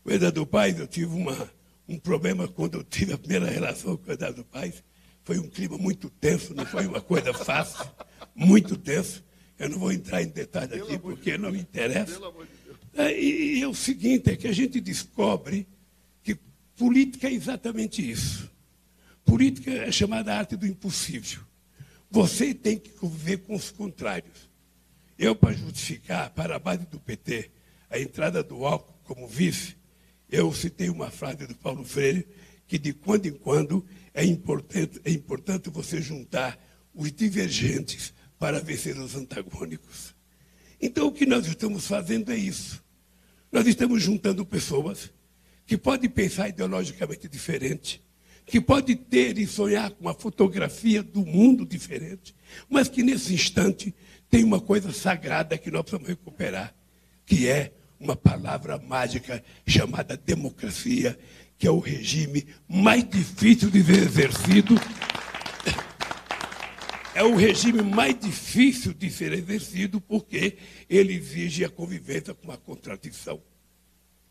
[0.04, 1.50] O Eduardo Paz, eu tive uma,
[1.88, 4.84] um problema quando eu tive a primeira relação com o Eduardo Paz.
[5.24, 7.84] Foi um clima muito tenso, não foi uma coisa fácil,
[8.34, 9.24] muito tenso.
[9.58, 12.20] Eu não vou entrar em detalhes aqui porque não me interessa.
[12.92, 15.66] É, e, e é o seguinte, é que a gente descobre
[16.22, 16.36] que
[16.76, 18.50] política é exatamente isso.
[19.24, 21.40] Política é chamada arte do impossível.
[22.10, 24.50] Você tem que conviver com os contrários.
[25.18, 27.50] Eu, para justificar para a base do PT
[27.88, 29.76] a entrada do álcool como vice,
[30.28, 32.26] eu citei uma frase do Paulo Freire
[32.66, 36.58] que de quando em quando é importante, é importante você juntar
[36.94, 40.14] os divergentes para vencer os antagônicos.
[40.80, 42.82] Então, o que nós estamos fazendo é isso.
[43.50, 45.12] Nós estamos juntando pessoas
[45.66, 48.02] que podem pensar ideologicamente diferente,
[48.44, 52.34] que podem ter e sonhar com uma fotografia do mundo diferente,
[52.68, 53.94] mas que nesse instante
[54.28, 56.74] tem uma coisa sagrada que nós precisamos recuperar,
[57.24, 61.18] que é uma palavra mágica chamada democracia,
[61.58, 64.74] que é o regime mais difícil de ser exercido.
[67.14, 70.56] É o regime mais difícil de ser exercido porque
[70.90, 73.40] ele exige a convivência com a contradição.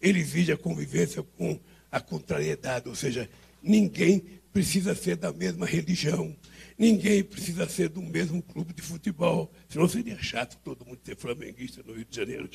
[0.01, 1.57] Ele exige a convivência com
[1.89, 3.29] a contrariedade, ou seja,
[3.61, 6.35] ninguém precisa ser da mesma religião,
[6.77, 9.51] Ninguém precisa ser do mesmo clube de futebol.
[9.69, 12.49] Senão seria chato todo mundo ser flamenguista no Rio de Janeiro.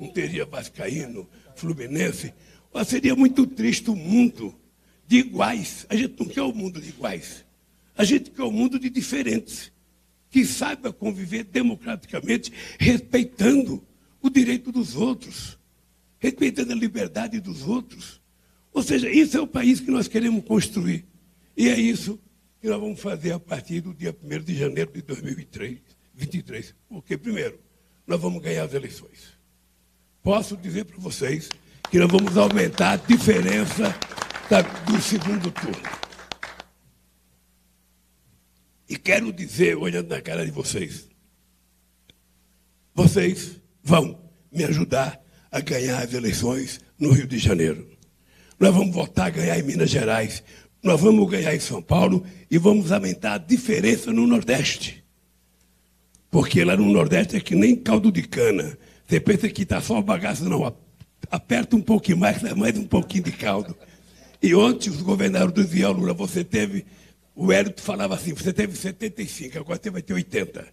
[0.00, 2.32] Não teria vascaíno, fluminense.
[2.74, 4.52] Mas seria muito triste o mundo
[5.06, 5.86] de iguais.
[5.88, 7.44] A gente não quer o mundo de iguais.
[7.96, 9.70] A gente quer o mundo de diferentes.
[10.28, 13.80] Que saiba conviver democraticamente, respeitando
[14.20, 15.56] o direito dos outros.
[16.18, 18.20] Respeitando a liberdade dos outros.
[18.72, 21.04] Ou seja, isso é o país que nós queremos construir.
[21.56, 22.18] E é isso
[22.60, 26.74] que nós vamos fazer a partir do dia 1 de janeiro de 2023.
[26.88, 27.56] Porque, primeiro,
[28.04, 29.32] nós vamos ganhar as eleições.
[30.24, 31.48] Posso dizer para vocês
[31.90, 33.94] que nós vamos aumentar a diferença
[34.50, 35.82] da, do segundo turno.
[38.88, 41.08] E quero dizer, olhando na cara de vocês,
[42.94, 44.18] vocês vão
[44.52, 45.20] me ajudar
[45.50, 47.88] a ganhar as eleições no Rio de Janeiro.
[48.58, 50.42] Nós vamos votar a ganhar em Minas Gerais
[50.84, 55.02] nós vamos ganhar em São Paulo e vamos aumentar a diferença no Nordeste.
[56.30, 58.76] Porque lá no Nordeste é que nem caldo de cana.
[59.08, 60.76] Você pensa que está só bagaço, não.
[61.34, 63.76] Aperta um pouquinho mais, mais um pouquinho de caldo.
[64.40, 66.86] E ontem os governadores diziam, Lula, você teve.
[67.34, 70.64] O Hélio falava assim: você teve 75, agora você vai ter 80.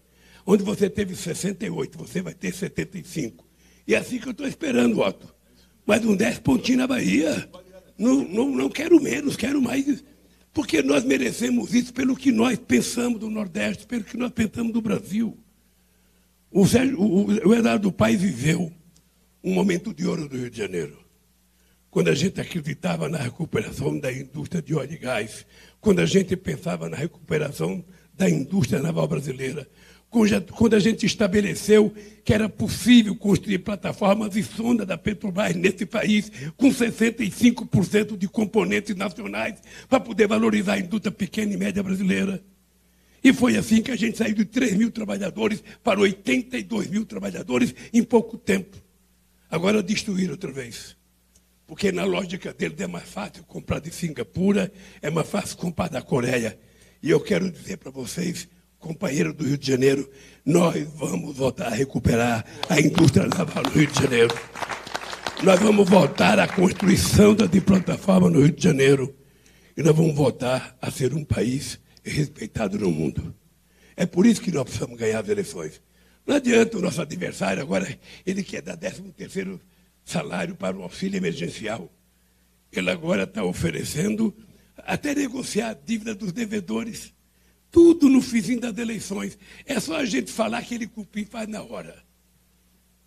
[0.46, 3.44] Onde você teve 68, você vai ter 75.
[3.88, 5.34] E é assim que eu estou esperando, Otto.
[5.84, 7.50] Mais um 10 pontinhos na Bahia.
[7.98, 10.04] Não, não, não quero menos, quero mais.
[10.54, 14.82] Porque nós merecemos isso pelo que nós pensamos do Nordeste, pelo que nós pensamos do
[14.82, 15.36] Brasil.
[16.52, 18.72] O, Sérgio, o, o Eduardo Paes viveu
[19.44, 20.98] um momento de ouro do Rio de Janeiro.
[21.90, 25.46] Quando a gente acreditava na recuperação da indústria de óleo e gás,
[25.80, 29.68] quando a gente pensava na recuperação da indústria naval brasileira,
[30.52, 36.30] quando a gente estabeleceu que era possível construir plataformas e sonda da Petrobras nesse país
[36.58, 42.44] com 65% de componentes nacionais para poder valorizar a indústria pequena e média brasileira.
[43.24, 47.74] E foi assim que a gente saiu de 3 mil trabalhadores para 82 mil trabalhadores
[47.94, 48.78] em pouco tempo.
[49.52, 50.96] Agora destruir outra vez.
[51.68, 56.02] Porque na lógica deles é mais fácil comprar de Singapura, é mais fácil comprar da
[56.02, 56.58] Coreia.
[57.04, 58.48] E eu quero dizer para vocês,
[58.80, 60.10] companheiros do Rio de Janeiro,
[60.46, 64.34] nós vamos voltar a recuperar a indústria naval no Rio de Janeiro.
[65.44, 69.14] Nós vamos voltar à construção da plataforma no Rio de Janeiro.
[69.76, 73.36] E nós vamos voltar a ser um país respeitado no mundo.
[73.98, 75.82] É por isso que nós precisamos ganhar as eleições.
[76.32, 79.60] Não adianta o nosso adversário agora, ele quer dar 13 terceiro
[80.06, 81.92] salário para o auxílio emergencial.
[82.72, 84.34] Ele agora está oferecendo
[84.78, 87.14] até negociar a dívida dos devedores.
[87.70, 89.38] Tudo no fizinho das eleições.
[89.66, 92.02] É só a gente falar que ele cupim faz na hora.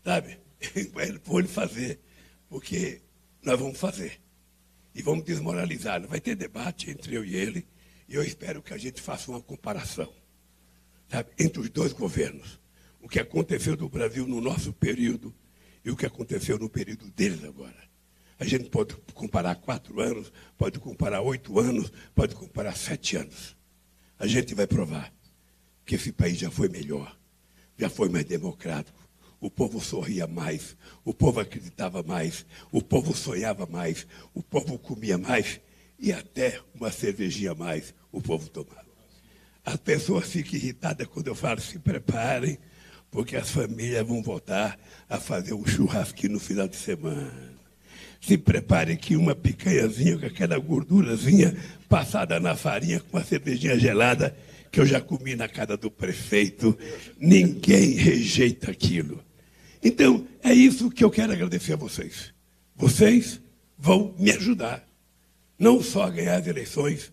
[0.04, 0.38] Sabe?
[0.94, 2.00] Ele pode fazer.
[2.46, 3.00] Porque
[3.42, 4.20] nós vamos fazer.
[4.94, 6.06] E vamos desmoralizar.
[6.06, 7.66] Vai ter debate entre eu e ele.
[8.06, 10.12] E eu espero que a gente faça uma comparação
[11.08, 12.62] sabe, entre os dois governos.
[13.04, 15.34] O que aconteceu no Brasil no nosso período
[15.84, 17.84] e o que aconteceu no período deles agora.
[18.40, 23.54] A gente pode comparar quatro anos, pode comparar oito anos, pode comparar sete anos.
[24.18, 25.12] A gente vai provar
[25.84, 27.14] que esse país já foi melhor,
[27.76, 28.98] já foi mais democrático.
[29.38, 35.18] O povo sorria mais, o povo acreditava mais, o povo sonhava mais, o povo comia
[35.18, 35.60] mais
[35.98, 38.82] e até uma cervejinha a mais o povo tomava.
[39.62, 42.58] As pessoas ficam irritadas quando eu falo se preparem,
[43.14, 44.76] porque as famílias vão voltar
[45.08, 47.32] a fazer um churrasquinho no final de semana.
[48.20, 51.56] Se preparem que uma picanhazinha com aquela gordurazinha
[51.88, 54.36] passada na farinha com uma cervejinha gelada
[54.72, 56.76] que eu já comi na casa do prefeito,
[57.16, 59.22] ninguém rejeita aquilo.
[59.80, 62.34] Então, é isso que eu quero agradecer a vocês.
[62.74, 63.40] Vocês
[63.78, 64.84] vão me ajudar
[65.56, 67.12] não só ganhar as eleições,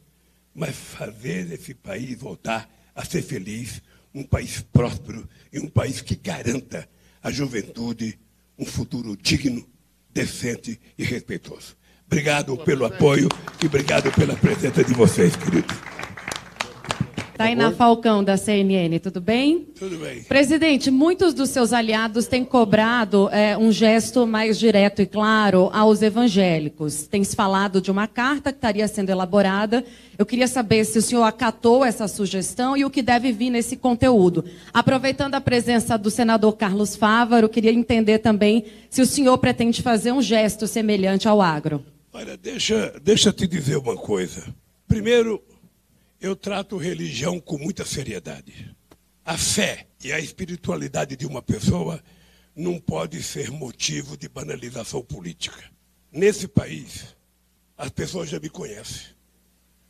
[0.52, 6.16] mas fazer esse país voltar a ser feliz, um país próspero e um país que
[6.16, 6.88] garanta
[7.22, 8.20] à juventude
[8.58, 9.68] um futuro digno,
[10.14, 11.76] decente e respeitoso.
[12.06, 13.30] Obrigado pelo apoio
[13.64, 15.91] e obrigado pela presença de vocês, queridos.
[17.42, 19.68] Tainá Falcão, da CNN, tudo bem?
[19.78, 20.22] Tudo bem.
[20.24, 26.04] Presidente, muitos dos seus aliados têm cobrado é, um gesto mais direto e claro aos
[26.04, 27.08] evangélicos.
[27.08, 29.84] Tem se falado de uma carta que estaria sendo elaborada.
[30.20, 33.76] Eu queria saber se o senhor acatou essa sugestão e o que deve vir nesse
[33.76, 34.46] conteúdo.
[34.72, 40.12] Aproveitando a presença do senador Carlos Fávaro, queria entender também se o senhor pretende fazer
[40.12, 41.84] um gesto semelhante ao agro.
[42.14, 44.44] Olha, deixa, deixa eu te dizer uma coisa.
[44.88, 45.42] Primeiro,
[46.22, 48.76] eu trato religião com muita seriedade.
[49.26, 52.02] A fé e a espiritualidade de uma pessoa
[52.56, 55.64] não pode ser motivo de banalização política.
[56.12, 57.16] Nesse país,
[57.76, 59.08] as pessoas já me conhecem.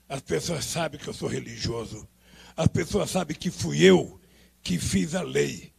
[0.08, 2.08] As pessoas sabem que eu sou religioso.
[2.56, 4.20] As pessoas sabem que fui eu
[4.64, 5.74] que fiz a lei,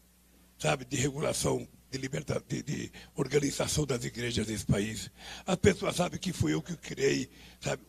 [0.58, 5.10] sabe, de regulação de, liberta, de, de, organização das igrejas desse país.
[5.46, 7.28] As pessoas sabem que fui eu que criei
[7.60, 7.82] sabe,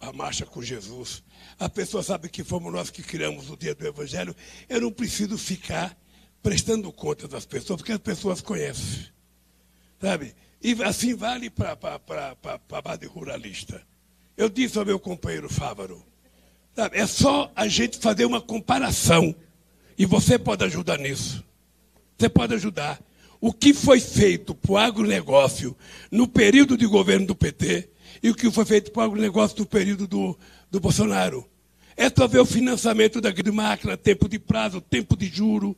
[0.00, 1.24] a, a, marcha com Jesus.
[1.58, 4.34] As pessoas sabem que fomos nós que criamos o dia do Evangelho.
[4.68, 5.96] Eu não preciso ficar
[6.40, 9.08] prestando contas das pessoas, porque as pessoas conhecem.
[10.00, 10.34] Sabe?
[10.62, 13.82] E assim vale para a base ruralista.
[14.36, 16.06] Eu disse ao meu companheiro Fávaro,
[16.74, 19.34] sabe, é só a gente fazer uma comparação.
[19.98, 21.44] E você pode ajudar nisso.
[22.16, 23.00] Você pode ajudar
[23.40, 25.76] o que foi feito para o agronegócio
[26.10, 27.88] no período de governo do PT
[28.22, 30.38] e o que foi feito para o agronegócio no período do,
[30.70, 31.48] do Bolsonaro.
[31.96, 35.76] É só ver o financiamento da máquina, tempo de prazo, tempo de juro.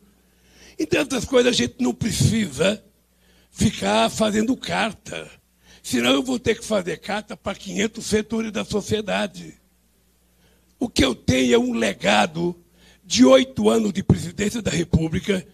[0.78, 2.82] Entre outras coisas, a gente não precisa
[3.50, 5.30] ficar fazendo carta.
[5.82, 9.54] Senão eu vou ter que fazer carta para 500 setores da sociedade.
[10.78, 12.56] O que eu tenho é um legado
[13.04, 15.46] de oito anos de presidência da República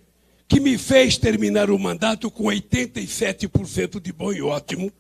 [0.48, 4.90] que me fez terminar o mandato com 87% de bom e ótimo,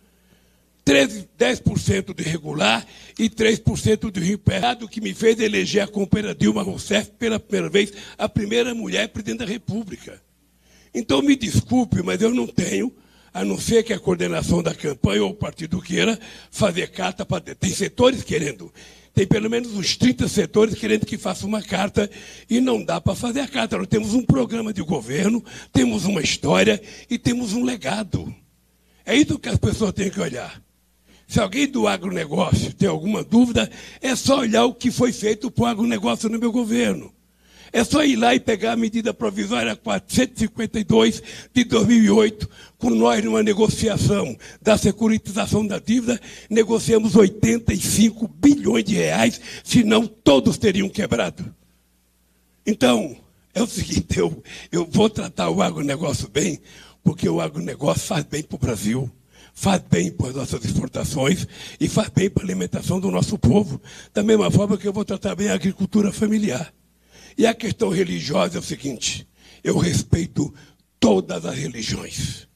[0.84, 2.86] 13, 10% de regular
[3.18, 7.92] e 3% de recuperado, que me fez eleger a companheira Dilma Rousseff pela primeira vez,
[8.16, 10.22] a primeira mulher presidente da República.
[10.94, 12.94] Então, me desculpe, mas eu não tenho,
[13.32, 16.18] a não ser que a coordenação da campanha ou o partido queira,
[16.50, 17.54] fazer carta para.
[17.54, 18.72] Tem setores querendo
[19.18, 22.08] tem pelo menos uns 30 setores querendo que faça uma carta
[22.48, 23.76] e não dá para fazer a carta.
[23.76, 28.32] Nós temos um programa de governo, temos uma história e temos um legado.
[29.04, 30.62] É isso que as pessoas têm que olhar.
[31.26, 33.68] Se alguém do agronegócio tem alguma dúvida,
[34.00, 37.12] é só olhar o que foi feito para o agronegócio no meu governo.
[37.72, 42.48] É só ir lá e pegar a medida provisória 452 de 2008,
[42.78, 50.56] com nós numa negociação da securitização da dívida, negociamos 85 bilhões de reais, senão todos
[50.56, 51.54] teriam quebrado.
[52.66, 53.16] Então,
[53.54, 56.60] é o seguinte, eu, eu vou tratar o agronegócio bem,
[57.02, 59.10] porque o agronegócio faz bem para o Brasil,
[59.52, 61.46] faz bem para as nossas exportações
[61.80, 63.80] e faz bem para a alimentação do nosso povo.
[64.14, 66.72] Da mesma forma que eu vou tratar bem a agricultura familiar.
[67.38, 69.26] E a questão religiosa é o seguinte:
[69.62, 70.52] eu respeito
[70.98, 72.48] todas as religiões.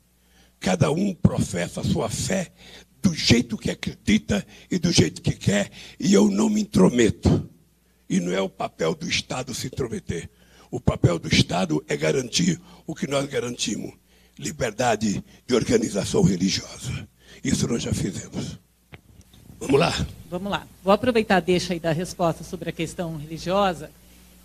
[0.59, 2.53] Cada um professa a sua fé
[3.01, 7.49] do jeito que acredita e do jeito que quer, e eu não me intrometo.
[8.11, 10.29] E não é o papel do Estado se intrometer.
[10.71, 13.93] O papel do Estado é garantir o que nós garantimos:
[14.37, 17.09] liberdade de organização religiosa.
[17.45, 18.59] Isso nós já fizemos.
[19.61, 20.07] Vamos lá?
[20.29, 20.67] Vamos lá.
[20.83, 23.89] Vou aproveitar deixa aí da resposta sobre a questão religiosa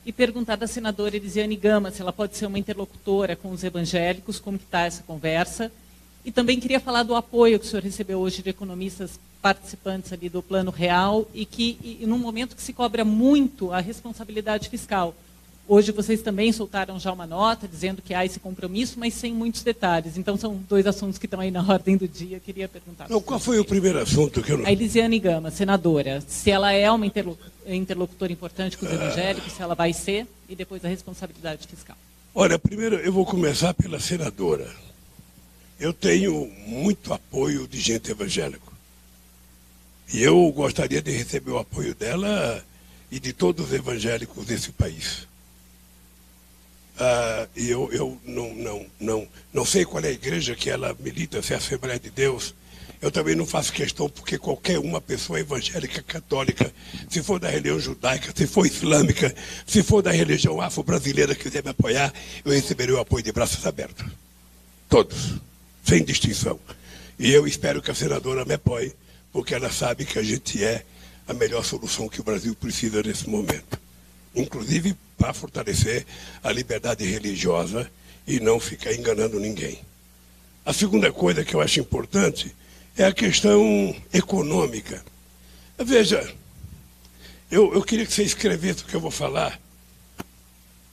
[0.08, 4.40] e perguntar da senadora Elisiane Gama se ela pode ser uma interlocutora com os evangélicos,
[4.40, 5.70] como está essa conversa.
[6.24, 10.30] E também queria falar do apoio que o senhor recebeu hoje de economistas participantes ali
[10.30, 15.14] do Plano Real e que, e, num momento que se cobra muito a responsabilidade fiscal.
[15.68, 19.62] Hoje vocês também soltaram já uma nota dizendo que há esse compromisso, mas sem muitos
[19.62, 20.18] detalhes.
[20.18, 22.40] Então são dois assuntos que estão aí na ordem do dia.
[22.40, 23.10] Queria perguntar.
[23.10, 24.66] Não, qual foi o primeiro assunto que eu não...
[24.66, 29.76] A Elisiane Gama, senadora, se ela é uma interlocutora importante com os evangélicos, se ela
[29.76, 31.98] vai ser, e depois a responsabilidade fiscal.
[32.34, 34.72] Olha, primeiro eu vou começar pela senadora.
[35.80, 38.72] Eu tenho muito apoio de gente evangélica.
[40.14, 42.64] E eu gostaria de receber o apoio dela
[43.12, 45.28] e de todos os evangélicos desse país.
[46.98, 50.96] Uh, e eu, eu não, não, não, não sei qual é a igreja que ela
[51.00, 52.56] milita, se é a Assembleia de Deus.
[53.02, 56.74] Eu também não faço questão, porque qualquer uma pessoa evangélica católica,
[57.10, 59.34] se for da religião judaica, se for islâmica,
[59.68, 62.12] se for da religião afro-brasileira quiser me apoiar,
[62.44, 64.06] eu receberei o apoio de braços abertos.
[64.90, 65.36] Todos,
[65.84, 66.60] sem distinção.
[67.20, 68.94] E eu espero que a senadora me apoie,
[69.32, 70.84] porque ela sabe que a gente é
[71.28, 73.80] a melhor solução que o Brasil precisa nesse momento.
[74.36, 76.06] Inclusive para fortalecer
[76.44, 77.90] a liberdade religiosa
[78.28, 79.80] e não ficar enganando ninguém.
[80.66, 82.54] A segunda coisa que eu acho importante
[82.98, 85.04] é a questão econômica.
[85.78, 86.34] Veja,
[87.50, 89.60] eu, eu queria que você escrevesse o que eu vou falar,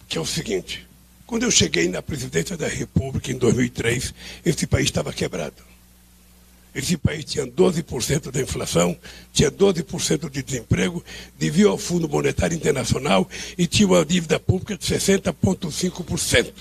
[0.06, 0.86] que é o seguinte.
[1.26, 4.12] Quando eu cheguei na presidência da República em 2003,
[4.44, 5.56] esse país estava quebrado.
[6.74, 8.98] Esse país tinha 12% da inflação,
[9.32, 11.02] tinha 12% de desemprego,
[11.38, 16.52] devia ao Fundo Monetário Internacional e tinha uma dívida pública de 60,5%.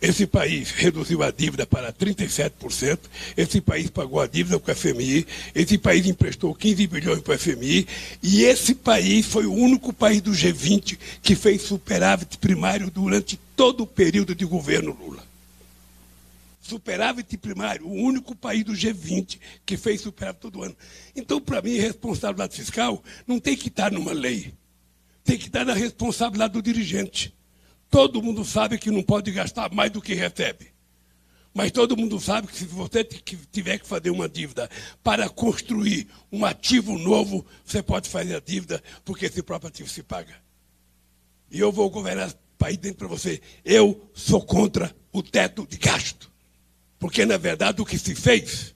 [0.00, 2.98] Esse país reduziu a dívida para 37%,
[3.36, 7.38] esse país pagou a dívida com o FMI, esse país emprestou 15 bilhões para o
[7.38, 7.86] FMI,
[8.22, 13.82] e esse país foi o único país do G20 que fez superávit primário durante todo
[13.82, 15.30] o período de governo Lula
[16.70, 20.76] superávit primário, o único país do G20 que fez superávit todo ano.
[21.16, 24.54] Então, para mim, responsabilidade fiscal não tem que estar numa lei.
[25.24, 27.34] Tem que estar na responsabilidade do dirigente.
[27.90, 30.68] Todo mundo sabe que não pode gastar mais do que recebe.
[31.52, 34.70] Mas todo mundo sabe que se você tiver que fazer uma dívida
[35.02, 40.02] para construir um ativo novo, você pode fazer a dívida, porque esse próprio ativo se
[40.02, 40.34] paga.
[41.50, 43.40] E eu vou governar o país dentro para você.
[43.64, 46.30] Eu sou contra o teto de gasto.
[47.00, 48.72] Porque, na verdade, o que se fez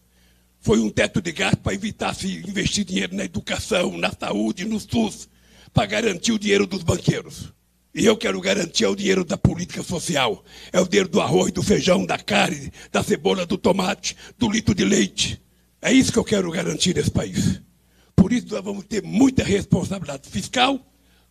[0.59, 4.81] foi um teto de gasto para evitar se investir dinheiro na educação, na saúde, no
[4.81, 5.29] SUS,
[5.73, 7.54] para garantir o dinheiro dos banqueiros.
[7.95, 10.45] E eu quero garantir é o dinheiro da política social.
[10.73, 14.75] É o dinheiro do arroz, do feijão, da carne, da cebola, do tomate, do litro
[14.75, 15.41] de leite.
[15.81, 17.61] É isso que eu quero garantir nesse país.
[18.17, 20.81] Por isso nós vamos ter muita responsabilidade fiscal,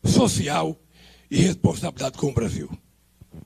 [0.06, 0.80] social
[1.30, 2.70] e responsabilidade com o Brasil.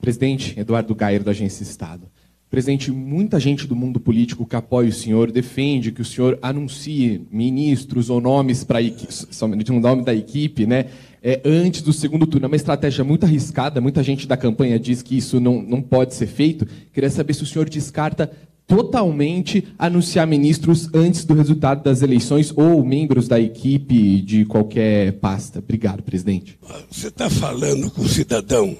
[0.00, 2.08] Presidente Eduardo Gairo, da Agência Estado.
[2.50, 7.26] Presidente, muita gente do mundo político que apoia o senhor defende que o senhor anuncie
[7.30, 10.86] ministros ou nomes para somente um nome da equipe, né?
[11.22, 12.46] É, antes do segundo turno.
[12.46, 16.14] É uma estratégia muito arriscada, muita gente da campanha diz que isso não, não pode
[16.14, 16.66] ser feito.
[16.92, 18.30] Queria saber se o senhor descarta
[18.66, 25.58] totalmente anunciar ministros antes do resultado das eleições ou membros da equipe de qualquer pasta.
[25.58, 26.58] Obrigado, presidente.
[26.90, 28.76] Você está falando com um cidadão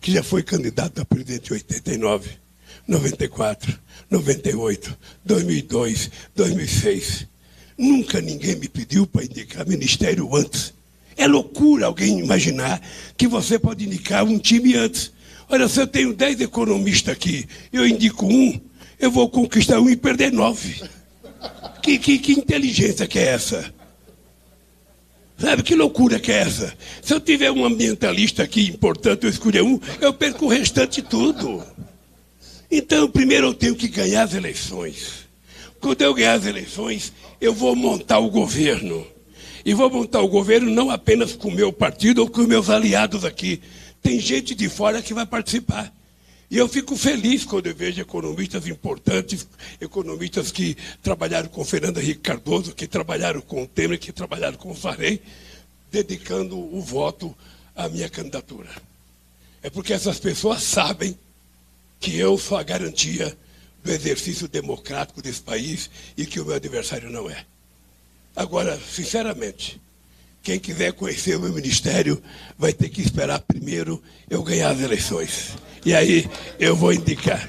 [0.00, 2.46] que já foi candidato a presidente em 89
[2.86, 7.26] 94, 98, 2002, 2006.
[7.76, 10.72] Nunca ninguém me pediu para indicar ministério antes.
[11.16, 12.80] É loucura alguém imaginar
[13.16, 15.12] que você pode indicar um time antes.
[15.48, 18.60] Olha, se eu tenho 10 economistas aqui, eu indico um,
[18.98, 20.82] eu vou conquistar um e perder nove.
[21.82, 23.72] Que, que, que inteligência que é essa?
[25.38, 26.74] Sabe que loucura que é essa?
[27.02, 31.62] Se eu tiver um ambientalista aqui importante, eu escolher um, eu perco o restante tudo.
[32.70, 35.26] Então, primeiro eu tenho que ganhar as eleições.
[35.78, 39.06] Quando eu ganhar as eleições, eu vou montar o governo.
[39.66, 42.70] E vou montar o governo não apenas com o meu partido ou com os meus
[42.70, 43.60] aliados aqui.
[44.00, 45.92] Tem gente de fora que vai participar.
[46.48, 49.44] E eu fico feliz quando eu vejo economistas importantes,
[49.80, 54.70] economistas que trabalharam com Fernando Henrique Cardoso, que trabalharam com o Temer, que trabalharam com
[54.70, 55.20] o Farei,
[55.90, 57.36] dedicando o voto
[57.74, 58.70] à minha candidatura.
[59.64, 61.18] É porque essas pessoas sabem
[61.98, 63.36] que eu sou a garantia
[63.82, 67.44] do exercício democrático desse país e que o meu adversário não é.
[68.36, 69.80] Agora, sinceramente,
[70.42, 72.22] quem quiser conhecer o meu ministério
[72.58, 75.54] vai ter que esperar primeiro eu ganhar as eleições.
[75.86, 76.28] E aí
[76.60, 77.48] eu vou indicar.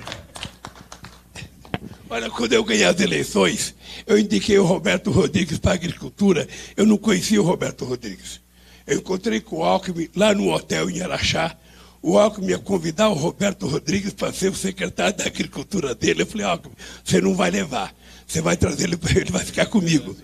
[2.10, 3.76] Olha, quando eu ganhei as eleições,
[4.06, 6.48] eu indiquei o Roberto Rodrigues para a agricultura.
[6.78, 8.40] Eu não conhecia o Roberto Rodrigues.
[8.88, 11.58] Eu encontrei com o Alckmin lá no hotel em Araxá.
[12.02, 16.22] O Alckmin ia convidar o Roberto Rodrigues para ser o secretário da agricultura dele.
[16.22, 17.94] Eu falei, Alckmin, você não vai levar.
[18.26, 20.16] Você vai trazer ele, ele vai ficar comigo.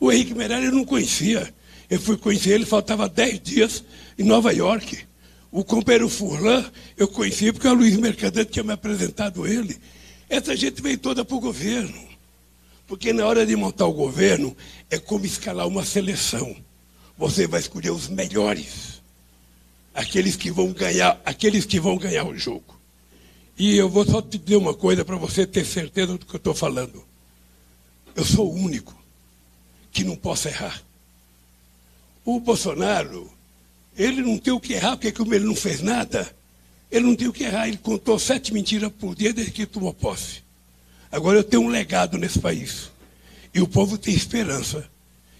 [0.00, 1.52] O Henrique Meirelles eu não conhecia.
[1.88, 3.84] Eu fui conhecer ele, faltava 10 dias
[4.18, 5.06] em Nova York.
[5.50, 6.64] O companheiro Furlan,
[6.96, 9.78] eu conheci porque o Luiz Mercadante tinha me apresentado ele.
[10.28, 12.08] Essa gente veio toda para o governo.
[12.86, 14.56] Porque na hora de montar o governo,
[14.90, 16.56] é como escalar uma seleção.
[17.16, 19.00] Você vai escolher os melhores.
[19.94, 22.78] Aqueles que vão ganhar, aqueles que vão ganhar o jogo.
[23.56, 26.38] E eu vou só te dizer uma coisa para você ter certeza do que eu
[26.38, 27.04] estou falando.
[28.16, 29.03] Eu sou único
[29.94, 30.82] que não posso errar.
[32.24, 33.30] O Bolsonaro,
[33.96, 36.28] ele não tem o que errar, porque como ele não fez nada,
[36.90, 37.68] ele não tem o que errar.
[37.68, 40.42] Ele contou sete mentiras por dia desde que tomou posse.
[41.12, 42.90] Agora eu tenho um legado nesse país.
[43.54, 44.84] E o povo tem esperança.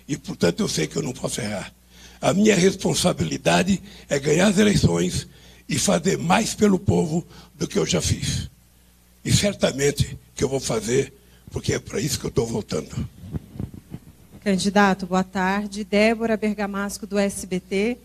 [0.07, 1.74] E, portanto, eu sei que eu não posso errar.
[2.20, 5.26] A minha responsabilidade é ganhar as eleições
[5.68, 7.26] e fazer mais pelo povo
[7.57, 8.48] do que eu já fiz.
[9.24, 11.12] E certamente que eu vou fazer,
[11.50, 13.09] porque é para isso que eu estou voltando.
[14.45, 15.84] Candidato, boa tarde.
[15.84, 17.97] Débora Bergamasco, do SBT.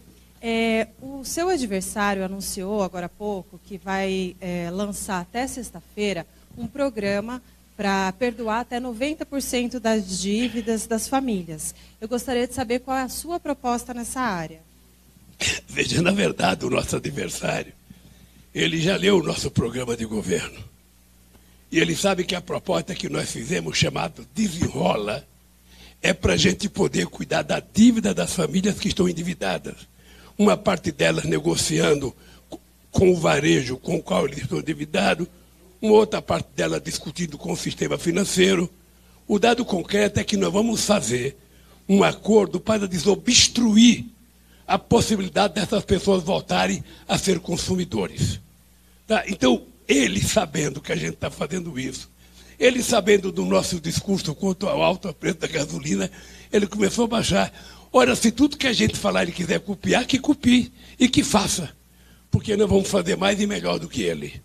[0.42, 6.26] É, o seu adversário anunciou agora há pouco que vai é, lançar até sexta-feira
[6.58, 7.42] um programa
[7.76, 11.76] para perdoar até 90% das dívidas das famílias.
[12.00, 14.62] Eu gostaria de saber qual é a sua proposta nessa área.
[15.68, 17.74] Veja, na verdade, o nosso adversário,
[18.56, 20.64] ele já leu o nosso programa de governo.
[21.70, 25.28] E ele sabe que a proposta que nós fizemos, chamado Desenrola,
[26.02, 29.76] é para a gente poder cuidar da dívida das famílias que estão endividadas.
[30.38, 32.16] Uma parte delas negociando
[32.92, 35.28] com o varejo com o qual eles estão endividados,
[35.82, 38.70] uma outra parte delas discutindo com o sistema financeiro.
[39.28, 41.38] O dado concreto é que nós vamos fazer
[41.88, 44.06] um acordo para desobstruir
[44.68, 48.40] a possibilidade dessas pessoas voltarem a ser consumidores.
[49.08, 49.24] Tá?
[49.28, 52.10] Então, ele sabendo que a gente está fazendo isso,
[52.60, 56.12] ele, sabendo do nosso discurso quanto ao alto preço da gasolina,
[56.52, 57.54] ele começou a baixar.
[57.92, 61.70] Ora, se tudo que a gente falar ele quiser copiar, que copie e que faça.
[62.30, 64.42] Porque nós vamos fazer mais e melhor do que ele.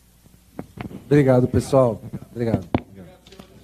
[1.07, 2.01] Obrigado, pessoal.
[2.31, 2.84] Obrigado.